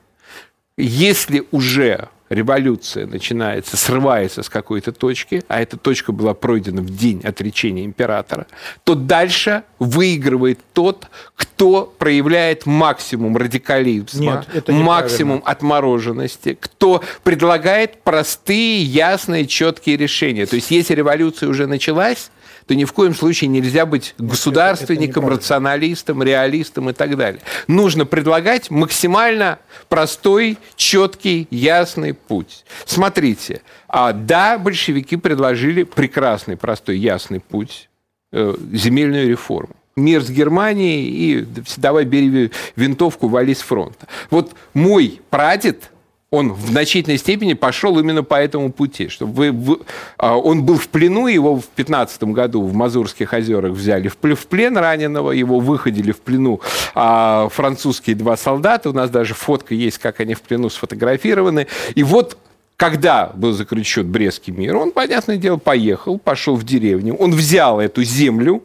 [0.78, 7.22] Если уже революция начинается, срывается с какой-то точки, а эта точка была пройдена в день
[7.24, 8.48] отречения императора,
[8.84, 19.46] то дальше выигрывает тот, кто проявляет максимум радикализма, Нет, максимум отмороженности, кто предлагает простые, ясные,
[19.46, 20.48] четкие решения.
[20.48, 22.32] То есть, если революция уже началась,
[22.66, 27.42] то ни в коем случае нельзя быть государственником, рационалистом, реалистом и так далее.
[27.68, 32.66] Нужно предлагать максимально простой, четкий, ясный путь.
[32.86, 37.90] Смотрите, а, да, большевики предложили прекрасный, простой, ясный путь,
[38.32, 39.76] э, земельную реформу.
[39.96, 41.48] Мир с Германией и
[41.78, 44.08] давай бери винтовку, вали с фронта.
[44.32, 45.92] Вот мой прадед,
[46.34, 49.08] он в значительной степени пошел именно по этому пути.
[49.08, 49.80] Чтобы вы, вы-
[50.18, 54.76] а, он был в плену, его в 15 году в Мазурских озерах взяли в плен,
[54.76, 56.60] раненого, его выходили в плену
[56.96, 58.90] а, французские два солдата.
[58.90, 61.68] У нас даже фотка есть, как они в плену сфотографированы.
[61.94, 62.36] И вот
[62.78, 68.02] когда был заключен Брестский мир, он, понятное дело, поехал, пошел в деревню, он взял эту
[68.04, 68.64] землю,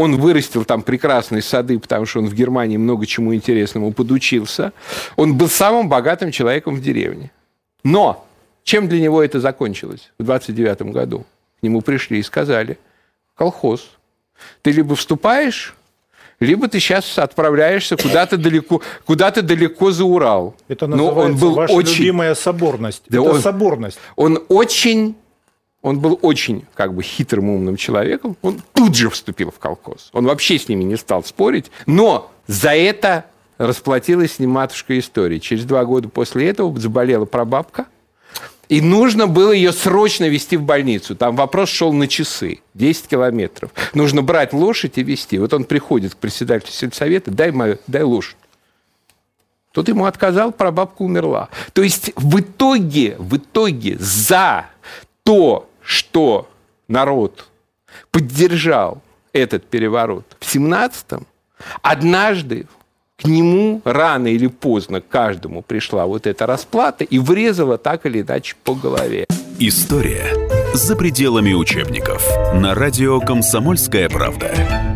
[0.00, 4.72] он вырастил там прекрасные сады, потому что он в Германии много чему интересному подучился.
[5.16, 7.30] Он был самым богатым человеком в деревне.
[7.84, 8.26] Но
[8.64, 11.26] чем для него это закончилось в 29 году?
[11.60, 12.78] К нему пришли и сказали,
[13.36, 13.90] колхоз,
[14.62, 15.74] ты либо вступаешь,
[16.40, 20.54] либо ты сейчас отправляешься куда-то далеко, куда-то далеко за Урал.
[20.68, 23.02] Это Но называется он был ваша очень, любимая соборность.
[23.10, 23.98] Да Это он- соборность.
[24.16, 25.14] он очень,
[25.82, 28.36] он был очень как бы хитрым умным человеком.
[28.42, 30.10] Он тут же вступил в колхоз.
[30.12, 31.70] Он вообще с ними не стал спорить.
[31.86, 33.24] Но за это
[33.56, 35.38] расплатилась с ним матушка истории.
[35.38, 37.86] Через два года после этого заболела прабабка.
[38.68, 41.16] И нужно было ее срочно везти в больницу.
[41.16, 43.72] Там вопрос шел на часы, 10 километров.
[43.94, 45.38] Нужно брать лошадь и везти.
[45.38, 48.36] Вот он приходит к председателю сельсовета, дай, мою, дай лошадь.
[49.72, 51.48] Тот ему отказал, прабабка умерла.
[51.72, 54.66] То есть в итоге, в итоге за
[55.24, 56.48] то, что
[56.86, 57.48] народ
[58.12, 61.26] поддержал этот переворот в 17-м,
[61.82, 62.66] однажды
[63.16, 68.54] к нему рано или поздно каждому пришла вот эта расплата и врезала так или иначе
[68.62, 69.26] по голове.
[69.58, 70.32] История
[70.74, 72.24] за пределами учебников
[72.54, 74.89] на радио «Комсомольская правда».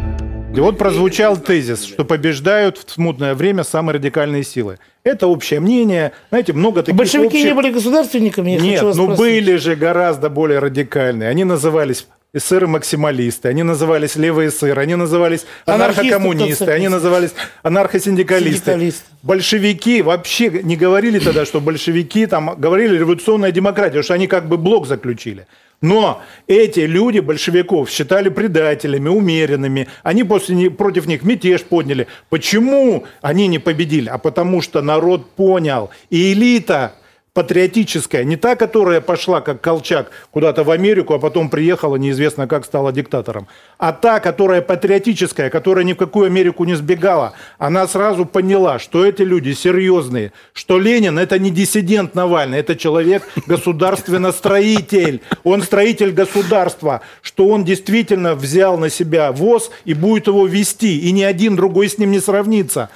[0.56, 4.78] И вот прозвучал тезис, что побеждают в смутное время самые радикальные силы.
[5.02, 6.12] Это общее мнение.
[6.28, 7.44] Знаете, много таких Большевики общих...
[7.44, 9.20] не были государственниками, я Нет, хочу вас ну спросить.
[9.20, 11.28] были же гораздо более радикальные.
[11.28, 17.30] Они назывались эсеры-максималисты, они назывались левые эсеры, они назывались анархокоммунисты, они назывались
[17.62, 18.72] анархосиндикалисты.
[18.72, 19.04] Синдикалисты.
[19.22, 24.48] Большевики вообще не говорили тогда, что большевики там говорили революционная демократия, потому что они как
[24.48, 25.46] бы блок заключили.
[25.84, 29.86] Но эти люди, большевиков, считали предателями, умеренными.
[30.02, 32.06] Они после, не- против них мятеж подняли.
[32.30, 34.08] Почему они не победили?
[34.08, 35.90] А потому что народ понял.
[36.08, 36.94] И элита
[37.34, 42.64] патриотическая, не та, которая пошла как Колчак куда-то в Америку, а потом приехала, неизвестно как
[42.64, 48.24] стала диктатором, а та, которая патриотическая, которая ни в какую Америку не сбегала, она сразу
[48.24, 55.62] поняла, что эти люди серьезные, что Ленин это не диссидент Навальный, это человек государственно-строитель, он
[55.62, 61.22] строитель государства, что он действительно взял на себя ВОЗ и будет его вести, и ни
[61.22, 62.90] один другой с ним не сравнится.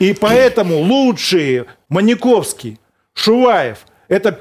[0.00, 2.78] И поэтому лучшие Маниковский,
[3.18, 4.38] Шуваев, это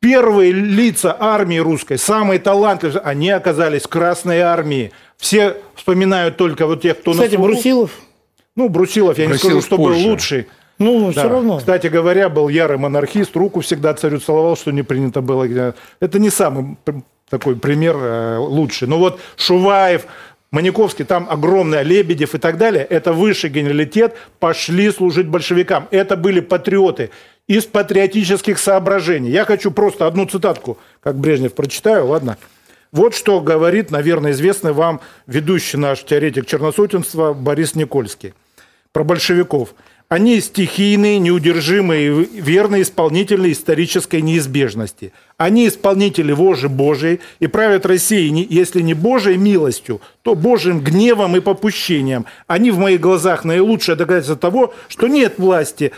[0.00, 4.92] первые лица армии русской, самые талантливые, они оказались в Красной армии.
[5.16, 7.42] Все вспоминают только вот тех, кто Кстати, на.
[7.42, 7.90] Брусилов,
[8.54, 10.46] Ну, Брусилов, я не Брусилов скажу, что был лучший.
[10.78, 11.22] ну, Да.
[11.22, 11.58] все равно.
[11.58, 15.72] Кстати говоря, был ярый монархист, руку всегда царю целовал, что не принято было.
[16.00, 16.76] Это не самый
[17.30, 18.88] такой пример э, лучший.
[18.88, 20.04] Но вот Шуваев,
[20.50, 25.88] Маниковский, там огромная, Лебедев и так далее, это высший генералитет, пошли служить большевикам.
[25.90, 27.10] Это были патриоты
[27.52, 29.30] из патриотических соображений.
[29.30, 32.38] Я хочу просто одну цитатку, как Брежнев, прочитаю, ладно?
[32.92, 38.32] Вот что говорит, наверное, известный вам ведущий наш теоретик черносотенства Борис Никольский
[38.92, 39.74] про большевиков.
[40.08, 45.12] Они стихийные, неудержимые, верные исполнители исторической неизбежности.
[45.36, 51.40] Они исполнители вожи Божией и правят Россией, если не Божьей милостью, то Божьим гневом и
[51.40, 52.24] попущением.
[52.46, 55.92] Они в моих глазах наилучшее доказательство того, что нет власти,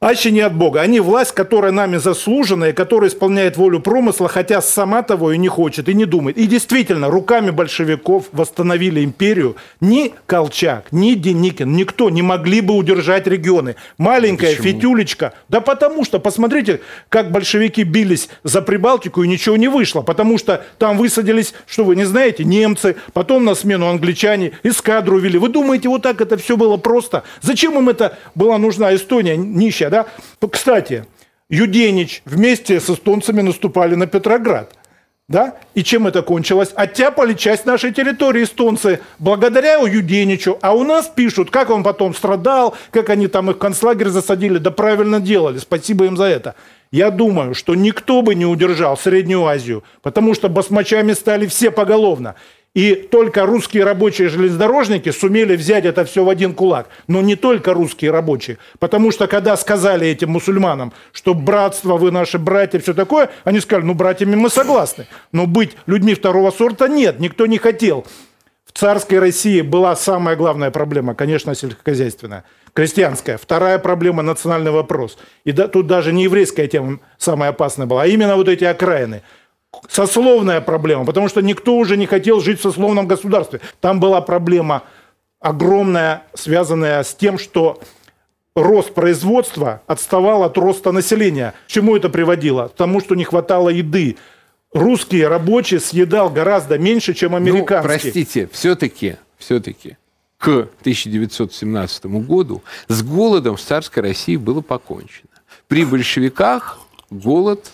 [0.00, 0.80] Аще не от Бога.
[0.80, 5.48] Они власть, которая нами заслужена и которая исполняет волю промысла, хотя сама того и не
[5.48, 6.38] хочет, и не думает.
[6.38, 9.56] И действительно, руками большевиков восстановили империю.
[9.80, 13.74] Ни Колчак, ни Деникин, никто не могли бы удержать регионы.
[13.98, 15.32] Маленькая фитюлечка.
[15.48, 20.02] Да потому что, посмотрите, как большевики бились за Прибалтику, и ничего не вышло.
[20.02, 25.40] Потому что там высадились, что вы не знаете, немцы, потом на смену англичане, эскадру вели.
[25.40, 27.24] Вы думаете, вот так это все было просто?
[27.40, 30.06] Зачем им это была нужна Эстония нищая, да?
[30.50, 31.04] Кстати,
[31.48, 34.74] Юденич вместе с эстонцами наступали на Петроград.
[35.28, 35.56] Да?
[35.74, 36.70] И чем это кончилось?
[36.74, 40.58] Оттяпали часть нашей территории эстонцы благодаря Юденичу.
[40.62, 44.56] А у нас пишут, как он потом страдал, как они там их концлагерь засадили.
[44.56, 46.54] Да правильно делали, спасибо им за это.
[46.90, 52.34] Я думаю, что никто бы не удержал Среднюю Азию, потому что басмачами стали все поголовно.
[52.78, 56.88] И только русские рабочие железнодорожники сумели взять это все в один кулак.
[57.08, 58.58] Но не только русские рабочие.
[58.78, 63.84] Потому что когда сказали этим мусульманам, что братство, вы наши братья, все такое, они сказали,
[63.84, 65.08] ну братьями мы согласны.
[65.32, 68.06] Но быть людьми второго сорта нет, никто не хотел.
[68.64, 73.38] В царской России была самая главная проблема, конечно, сельскохозяйственная, крестьянская.
[73.38, 75.18] Вторая проблема– национальный вопрос.
[75.42, 79.22] И да, тут даже не еврейская тема самая опасная была, а именно вот эти окраины.
[79.88, 83.60] Сословная проблема, потому что никто уже не хотел жить в сословном государстве.
[83.80, 84.82] Там была проблема
[85.40, 87.80] огромная, связанная с тем, что
[88.54, 91.54] рост производства отставал от роста населения.
[91.66, 92.68] К чему это приводило?
[92.68, 94.16] К тому, что не хватало еды.
[94.72, 97.82] Русские рабочие съедал гораздо меньше, чем Ну, американские.
[98.00, 99.96] простите, все-таки, все-таки
[100.38, 105.28] к 1917 году с голодом в царской России было покончено.
[105.68, 106.78] При большевиках
[107.10, 107.72] голод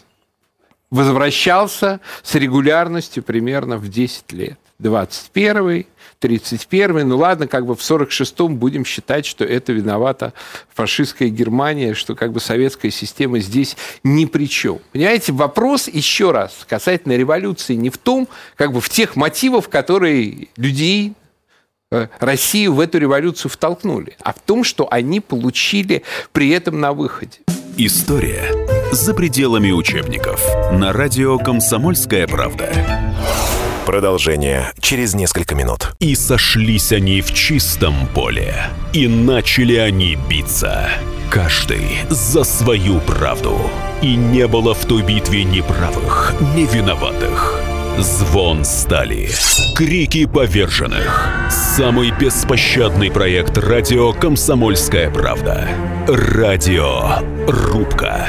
[0.94, 4.58] возвращался с регулярностью примерно в 10 лет.
[4.78, 5.86] 21
[6.20, 10.32] 31 ну ладно, как бы в 46-м будем считать, что это виновата
[10.72, 14.78] фашистская Германия, что как бы советская система здесь ни при чем.
[14.92, 20.48] Понимаете, вопрос еще раз касательно революции не в том, как бы в тех мотивах, которые
[20.56, 21.12] людей
[21.90, 26.92] э, Россию в эту революцию втолкнули, а в том, что они получили при этом на
[26.92, 27.40] выходе.
[27.76, 30.40] История за пределами учебников
[30.72, 32.72] на радио «Комсомольская правда».
[33.84, 35.94] Продолжение через несколько минут.
[35.98, 38.54] И сошлись они в чистом поле,
[38.92, 40.88] и начали они биться.
[41.28, 43.58] Каждый за свою правду.
[44.00, 47.60] И не было в той битве ни правых, ни виноватых.
[47.98, 49.28] Звон стали.
[49.76, 51.28] Крики поверженных.
[51.50, 55.68] Самый беспощадный проект радио «Комсомольская правда».
[56.06, 58.28] Радио «Рубка».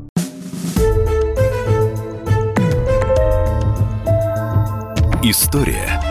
[5.23, 6.01] История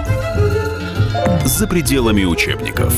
[1.44, 2.94] за пределами учебников.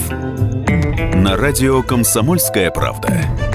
[1.15, 3.52] На радио «Комсомольская правда».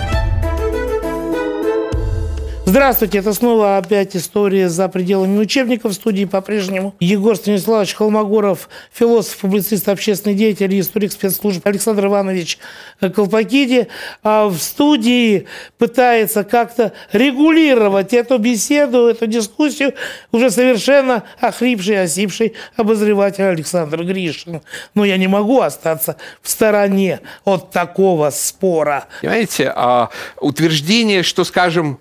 [2.69, 5.93] Здравствуйте, это снова опять история за пределами учебников.
[5.93, 12.59] В студии по-прежнему Егор Станиславович Холмогоров, философ, публицист, общественный деятель и историк спецслужб Александр Иванович
[12.99, 13.87] Колпакиди.
[14.21, 15.47] А в студии
[15.77, 19.93] пытается как-то регулировать эту беседу, эту дискуссию
[20.33, 24.61] уже совершенно охрипший, осипший обозреватель Александр Гришин.
[24.93, 29.05] Но я не могу остаться в стороне от такого спора.
[29.21, 30.09] Понимаете, а
[30.41, 31.99] утверждение, что, скажем,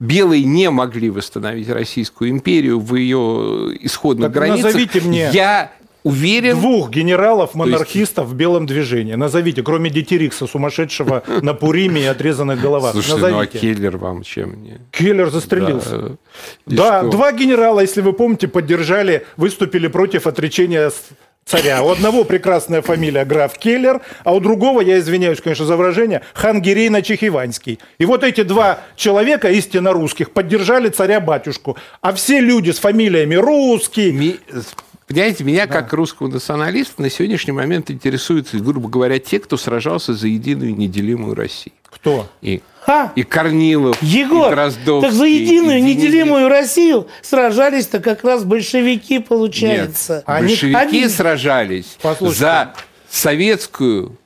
[0.00, 4.64] белые не могли восстановить Российскую империю в ее исходных Так границах.
[4.66, 5.72] назовите мне Я
[6.04, 6.56] уверен...
[6.56, 9.14] Двух генералов-монархистов в белом движении.
[9.14, 12.92] Назовите, кроме Дитерикса, сумасшедшего на Пуриме и отрезанных головах.
[12.92, 13.58] Слушайте, ну а Назовите.
[13.58, 14.78] Келлер вам чем не...
[14.92, 15.98] Келлер застрелился.
[15.98, 16.08] Да,
[16.66, 17.10] и Да, что?
[17.10, 20.90] два генерала, если вы помните, поддержали, выступили против отречения
[21.48, 21.82] царя.
[21.82, 26.60] У одного прекрасная фамилия граф Келлер, а у другого, я извиняюсь, конечно, за выражение, хан
[26.60, 27.78] Гирейна Чехиванский.
[27.98, 31.76] И вот эти два человека, истинно русских, поддержали царя-батюшку.
[32.00, 34.38] А все люди с фамилиями русский, Ми-
[35.06, 40.28] Понимаете, меня как русского националиста на сегодняшний момент интересуют, грубо говоря, те, кто сражался за
[40.28, 41.72] единую неделимую Россию.
[41.88, 42.26] кто?
[42.42, 43.12] И, А?
[43.14, 49.14] и Корнилов, и Егор, Дроздовский, так за единую и неделимую Россию сражались-то как раз большевики,
[49.18, 50.22] Нет, получается.
[50.26, 52.40] Они- большевики они- сражались Послушайте.
[52.40, 52.74] за
[53.10, 54.16] советскую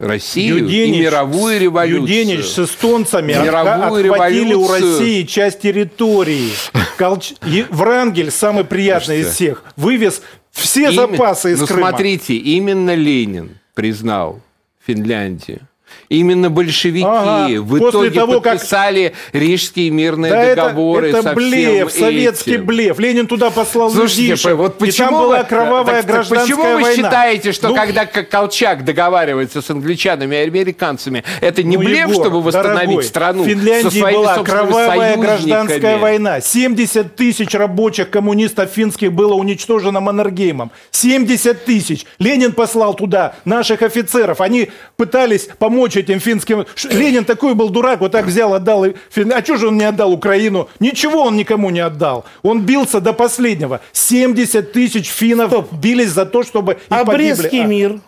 [0.00, 2.02] Россию Юденич и мировую революцию.
[2.02, 4.98] Юденич с эстонцами Мировую отхватили у революцию.
[5.00, 6.50] России часть территории.
[6.96, 7.32] Колч...
[7.70, 11.88] Врангель, самый приятный из всех, вывез все Именно- запасы из ну, Крыма.
[11.90, 14.40] смотрите, именно Ленин признал
[14.86, 15.60] Финляндию.
[16.08, 21.34] Именно большевики Ага, в итоге того, как- подписали Рижские мирные Да это, договоры это со
[21.34, 22.64] блеф, всем советский этим.
[22.66, 22.98] блеф.
[22.98, 26.40] Ленин туда послал Слушайте, людишек, вот и почему там была вы- кровавая так- так гражданская
[26.56, 26.94] почему вы война.
[27.08, 32.14] считаете, что Ну, когда Колчак договаривается с англичанами и американцами, это не ну, блеф, Егор,
[32.24, 36.40] чтобы восстановить дорогой, страну В Финляндии была кровавая гражданская война.
[36.40, 40.70] 70 тысяч рабочих коммунистов финских было уничтожено Маннергеймом.
[40.90, 42.06] 70 тысяч.
[42.18, 44.40] Ленин послал туда наших офицеров.
[44.40, 46.66] Они пытались помочь этим финским...
[46.90, 48.84] Ленин такой был дурак, вот так взял, отдал.
[48.84, 48.94] и
[49.32, 50.68] А что же он не отдал Украину?
[50.80, 52.24] Ничего он никому не отдал.
[52.42, 53.80] Он бился до последнего.
[53.92, 57.34] 70 тысяч финнов бились за то, чтобы их А погибли.
[57.34, 58.00] Брестский А- мир?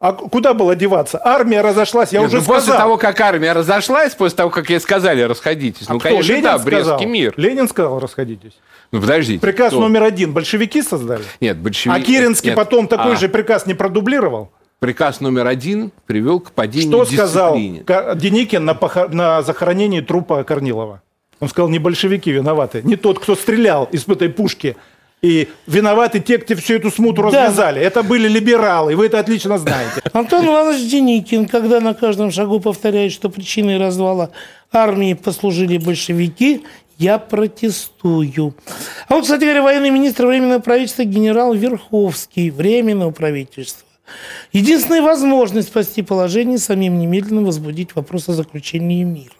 [0.00, 1.18] А куда было деваться?
[1.24, 2.78] Армия разошлась, я Нет, уже ну, после сказал.
[2.80, 6.08] того, как армия разошлась, после того, как ей сказали расходитесь, ну, А Кто?
[6.10, 6.64] конечно, Ленин да, сказал?
[6.98, 7.34] Брестский мир.
[7.38, 8.52] Ленин сказал, расходитесь.
[8.92, 9.40] Ну, подождите.
[9.40, 9.80] Приказ кто?
[9.80, 11.24] номер один большевики создали?
[11.40, 11.98] Нет, большевики...
[11.98, 12.56] А Керенский нет.
[12.56, 14.50] потом такой А, же приказ не продублировал?
[14.80, 17.84] Приказ номер один привел к падению Что сказал дисциплины.
[17.84, 21.00] Ка- Деникин на, похо- на захоронении трупа Корнилова?
[21.40, 24.76] Он сказал, не большевики виноваты, не тот, кто стрелял из этой пушки.
[25.22, 27.28] И виноваты те, кто всю эту смуту Да.
[27.46, 27.80] развязали.
[27.80, 30.02] Это были либералы, вы это отлично знаете.
[30.12, 34.30] Антон Иванович Деникин, когда на каждом шагу повторяет, что причиной развала
[34.70, 36.64] армии послужили большевики,
[36.98, 38.54] я протестую.
[39.08, 43.88] А вот, кстати говоря, военный министр Временного правительства генерал Верховский, Временного правительства.
[44.52, 49.34] Единственная возможность спасти положение самим немедленно возбудить вопрос о заключении мира.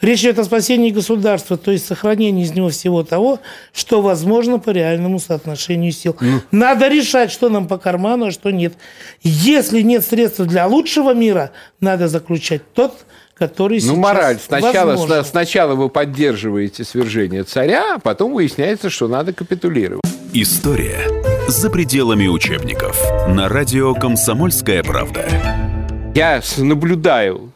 [0.00, 3.40] Речь идет о спасении государства, то есть сохранении из него всего того,
[3.72, 6.16] что возможно по реальному соотношению сил.
[6.52, 8.74] Надо решать, что нам по карману, а что нет.
[9.22, 13.06] Если нет средств для лучшего мира, надо заключать тот,
[13.38, 14.38] который Ну, мораль.
[14.38, 15.24] Сначала, возможен.
[15.24, 20.02] сначала вы поддерживаете свержение царя, а потом выясняется, что надо капитулировать.
[20.32, 20.98] История
[21.48, 25.26] за пределами учебников на радио «Комсомольская правда».
[26.14, 27.52] Я наблюдаю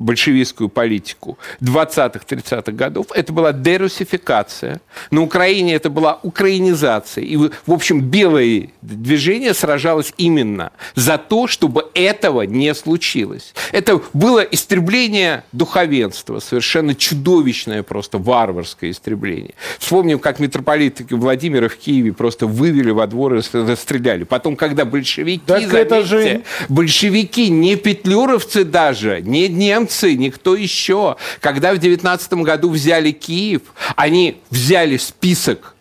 [0.00, 4.80] большевистскую политику 20-30-х годов, это была дерусификация.
[5.10, 7.22] На Украине это была украинизация.
[7.24, 13.54] И, в общем, белое движение сражалось именно за то, чтобы этого не случилось.
[13.72, 19.54] Это было истребление духовенства, совершенно чудовищное просто варварское истребление.
[19.78, 24.24] Вспомним, как митрополит Владимира в Киеве просто вывели во двор и расстреляли.
[24.24, 31.16] Потом, когда большевики, Так это заметьте, же- большевики, не петлюровцы даже, не немцы, никто еще,
[31.40, 33.62] когда в 19 году взяли Киев,
[33.96, 35.74] они взяли список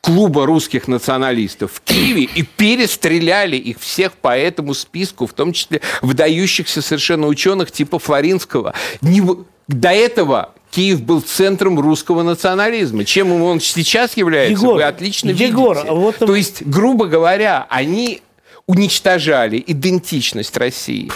[0.00, 5.80] клуба русских националистов в Киеве и перестреляли их всех по этому списку, в том числе
[6.00, 8.74] выдающихся совершенно ученых типа Флоринского.
[9.02, 9.22] Не
[9.68, 13.04] До этого Киев был центром русского национализма.
[13.04, 15.92] Чем он сейчас является, Егор, вы отлично Егор, видите.
[15.92, 18.22] вот- То есть, грубо говоря, они
[18.66, 21.10] уничтожали идентичность России.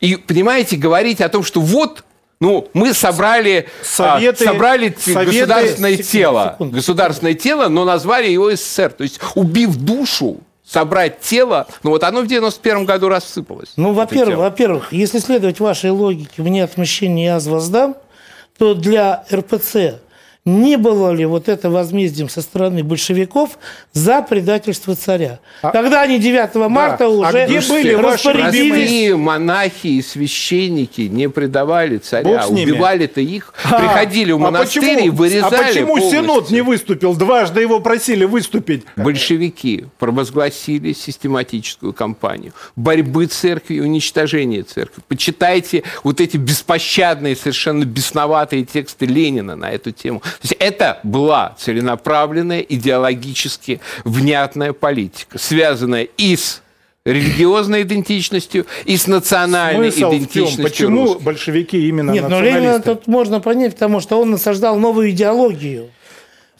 [0.00, 2.04] И, понимаете, говорить о том, что вот
[2.40, 6.76] ну, мы собрали, Советы- а, собрали Советы- государственное Секунду, тело, секунду.
[6.76, 8.90] государственное тело, но назвали его СССР.
[8.92, 13.72] То есть, убив душу, собрать тело, ну вот оно в 91 году рассыпалось.
[13.76, 17.96] Ну, во-первых, во-первых, если следовать вашей логике «мне отмщение, я воздам»,
[18.56, 20.00] то для РПЦ
[20.48, 23.58] не было ли вот это возмездием со стороны большевиков
[23.92, 25.40] за предательство царя?
[25.60, 28.78] Тогда они 9 марта А уже где были ваши распорядились...
[28.78, 35.06] Простые монахи и священники не предавали царя, убивали-то их, А, приходили в а монастырь почему-
[35.06, 36.20] и вырезали А почему полностью.
[36.20, 37.14] Синод не выступил?
[37.14, 38.84] Дважды его просили выступить.
[38.96, 45.02] Большевики провозгласили систематическую кампанию борьбы церкви и уничтожения церкви.
[45.08, 50.22] Почитайте вот эти беспощадные, совершенно бесноватые тексты Ленина на эту тему.
[50.40, 56.62] То есть это была целенаправленная, идеологически внятная политика, связанная и с
[57.04, 60.18] религиозной идентичностью, и с национальной Смысл в чем?
[60.18, 61.22] идентичностью Почему русской.
[61.22, 65.90] большевики именно Нет, но Ленина тут можно понять, потому что он насаждал новую идеологию.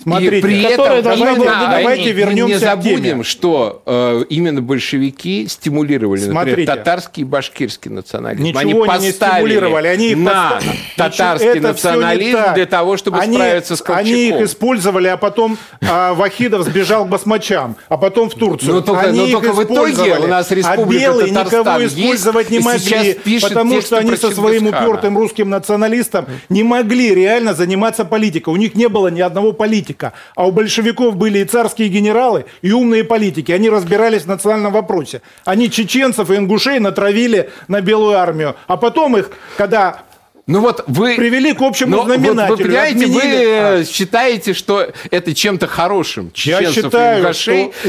[0.03, 3.22] Смотрите, и при этом должна именно была они- давайте не- вернемся не к забудем, теме.
[3.24, 6.72] что э, именно большевики стимулировали, например, Смотрите.
[6.72, 8.44] татарский и башкирский национализм.
[8.44, 10.61] Ничего они они не стимулировали, они их на
[10.96, 14.07] татарский это не национализм для того, чтобы они, справиться с Колчаком.
[14.09, 18.74] Они их использовали, а потом а, Вахидов сбежал к басмачам, а потом в Турцию.
[18.74, 21.80] Но только- они но их только в итоге у нас а Республика белые Татарстан никого
[21.80, 27.14] есть, использовать не и могли, потому что они со своим упертым русским националистом не могли
[27.14, 28.51] реально заниматься политикой.
[28.51, 29.88] У них не было ни одного политика.
[30.34, 33.53] А у большевиков были и царские генералы, и умные политики.
[33.53, 35.22] Они разбирались в национальном вопросе.
[35.45, 38.57] Они чеченцев и ингушей натравили на белую армию.
[38.66, 40.03] А потом их, когда
[40.49, 41.14] Ну вот вы...
[41.16, 42.57] привели к общему Но вот знаменателю.
[42.57, 43.84] вы понимаете, вы отменили- А.
[43.84, 46.32] считаете, что это чем-то хорошим.
[46.36, 47.26] Я Чеченцев считаю, и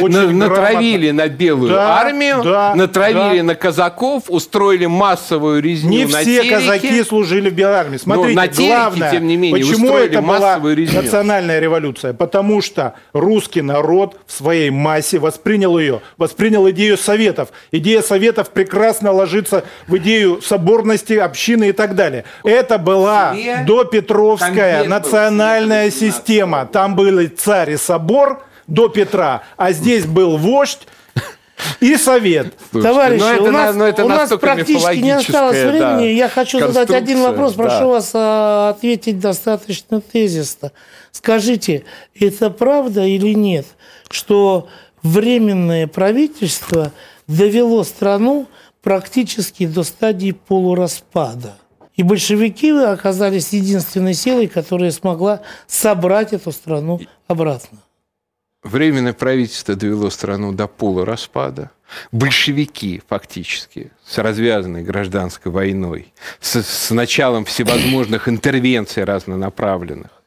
[0.02, 1.24] очень на- натравили грамотно.
[1.24, 3.44] на белую Да, армию, да, натравили да.
[3.44, 6.50] на казаков, устроили массовую резню Не на все Тереке.
[6.56, 7.98] казаки служили в белой армии.
[7.98, 11.02] Смотрите, на Тереке, главное, тем не менее, почему это была резню.
[11.02, 12.14] национальная революция?
[12.14, 17.50] Потому что русский народ в своей массе воспринял ее, воспринял идею советов.
[17.72, 22.26] Идея советов прекрасно ложится в идею соборности, общины и так далее.
[22.50, 23.36] Это была
[23.66, 26.66] допетровская конвент был, национальная система.
[26.66, 30.88] Там были царь и собор до Петра, а здесь был вождь
[31.80, 32.54] и совет.
[32.72, 35.80] Слушайте, Товарищи, ну это у на- нас, ну это у нас практически не осталось времени.
[35.80, 37.54] да, Я хочу задать один вопрос.
[37.54, 37.88] Прошу да.
[37.88, 40.72] вас а, ответить достаточно тезисно.
[41.12, 41.84] Скажите,
[42.18, 43.66] это правда или нет,
[44.10, 44.68] что
[45.04, 46.92] временное правительство
[47.28, 48.48] довело страну
[48.82, 51.56] практически до стадии полураспада?
[52.00, 57.80] И большевики оказались единственной силой, которая смогла собрать эту страну обратно.
[58.64, 61.72] Временное правительство довело страну до полураспада.
[62.14, 70.19] Большевики фактически с развязанной гражданской войной, с, с началом всевозможных интервенций разнонаправленных,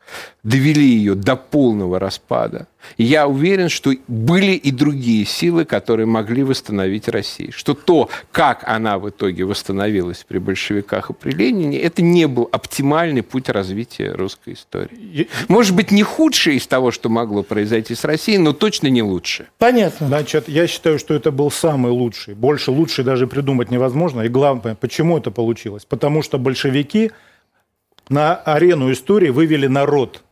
[0.43, 2.67] довели ее до полного распада.
[2.97, 7.53] И я уверен, что были и другие силы, которые могли восстановить Россию.
[7.53, 12.49] Что то, как она в итоге восстановилась при большевиках и при Ленине, это не был
[12.51, 15.29] оптимальный путь развития русской истории.
[15.49, 19.47] Может быть, не худшее из того, что могло произойти с Россией, но точно не лучше.
[19.59, 20.09] Понятно.
[20.09, 22.35] Значит, я считаю, что это был самый лучший.
[22.35, 24.23] Больше лучше даже придумать невозможно.
[24.23, 25.85] И главное, почему это получилось?
[25.85, 27.13] Потому что большевики
[28.09, 30.23] на арену истории вывели народ.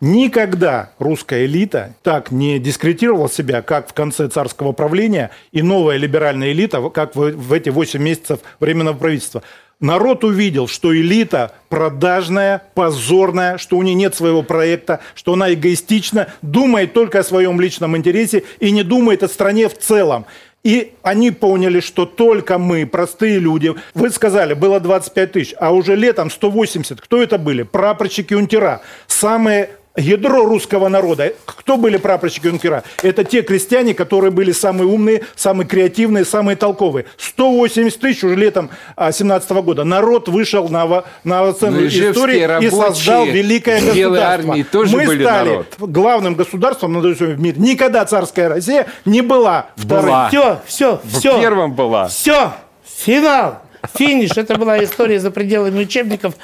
[0.00, 6.52] Никогда русская элита так не дискредитировала себя, как в конце царского правления, и новая либеральная
[6.52, 9.42] элита, как в, в эти 8 месяцев временного правительства.
[9.80, 16.28] Народ увидел, что элита продажная, позорная, что у нее нет своего проекта, что она эгоистична,
[16.42, 20.26] думает только о своем личном интересе и не думает о стране в целом.
[20.68, 25.96] И они поняли, что только мы, простые люди, вы сказали, было 25 тысяч, а уже
[25.96, 27.00] летом 180.
[27.00, 27.62] Кто это были?
[27.62, 28.82] Прапорщики унтера.
[29.06, 31.34] Самые ядро русского народа.
[31.44, 32.84] Кто были прапорщики юнкера?
[33.02, 37.06] Это те крестьяне, которые были самые умные, самые креативные, самые толковые.
[37.16, 39.84] 180 тысяч уже летом 17 года.
[39.84, 44.24] Народ вышел на, на оценку истории и создал великое государство.
[44.24, 45.66] армии тоже Мы были стали народ.
[45.78, 47.56] главным государством на в мире.
[47.58, 50.06] Никогда царская Россия не была вторым.
[50.06, 50.28] Была.
[50.28, 51.40] Все, все, все.
[51.40, 52.08] Первым была.
[52.08, 52.52] Все,
[52.84, 53.62] финал,
[53.96, 54.36] финиш.
[54.36, 56.34] Это была история за пределами учебников.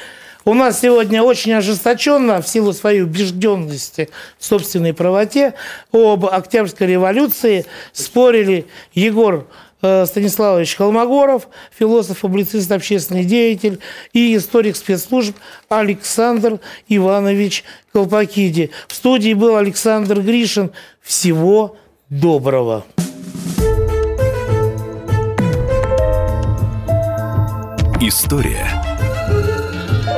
[0.46, 5.54] У нас сегодня очень ожесточенно, в силу своей убежденности в собственной правоте,
[5.90, 9.46] об Октябрьской революции спорили Егор
[9.80, 13.78] э, Станиславович Холмогоров, философ, публицист, общественный деятель
[14.12, 15.34] и историк спецслужб
[15.70, 17.64] Александр Иванович
[17.94, 18.70] Колпакиди.
[18.86, 20.72] В студии был Александр Гришин.
[21.00, 21.78] Всего
[22.10, 22.84] доброго.
[28.02, 28.83] История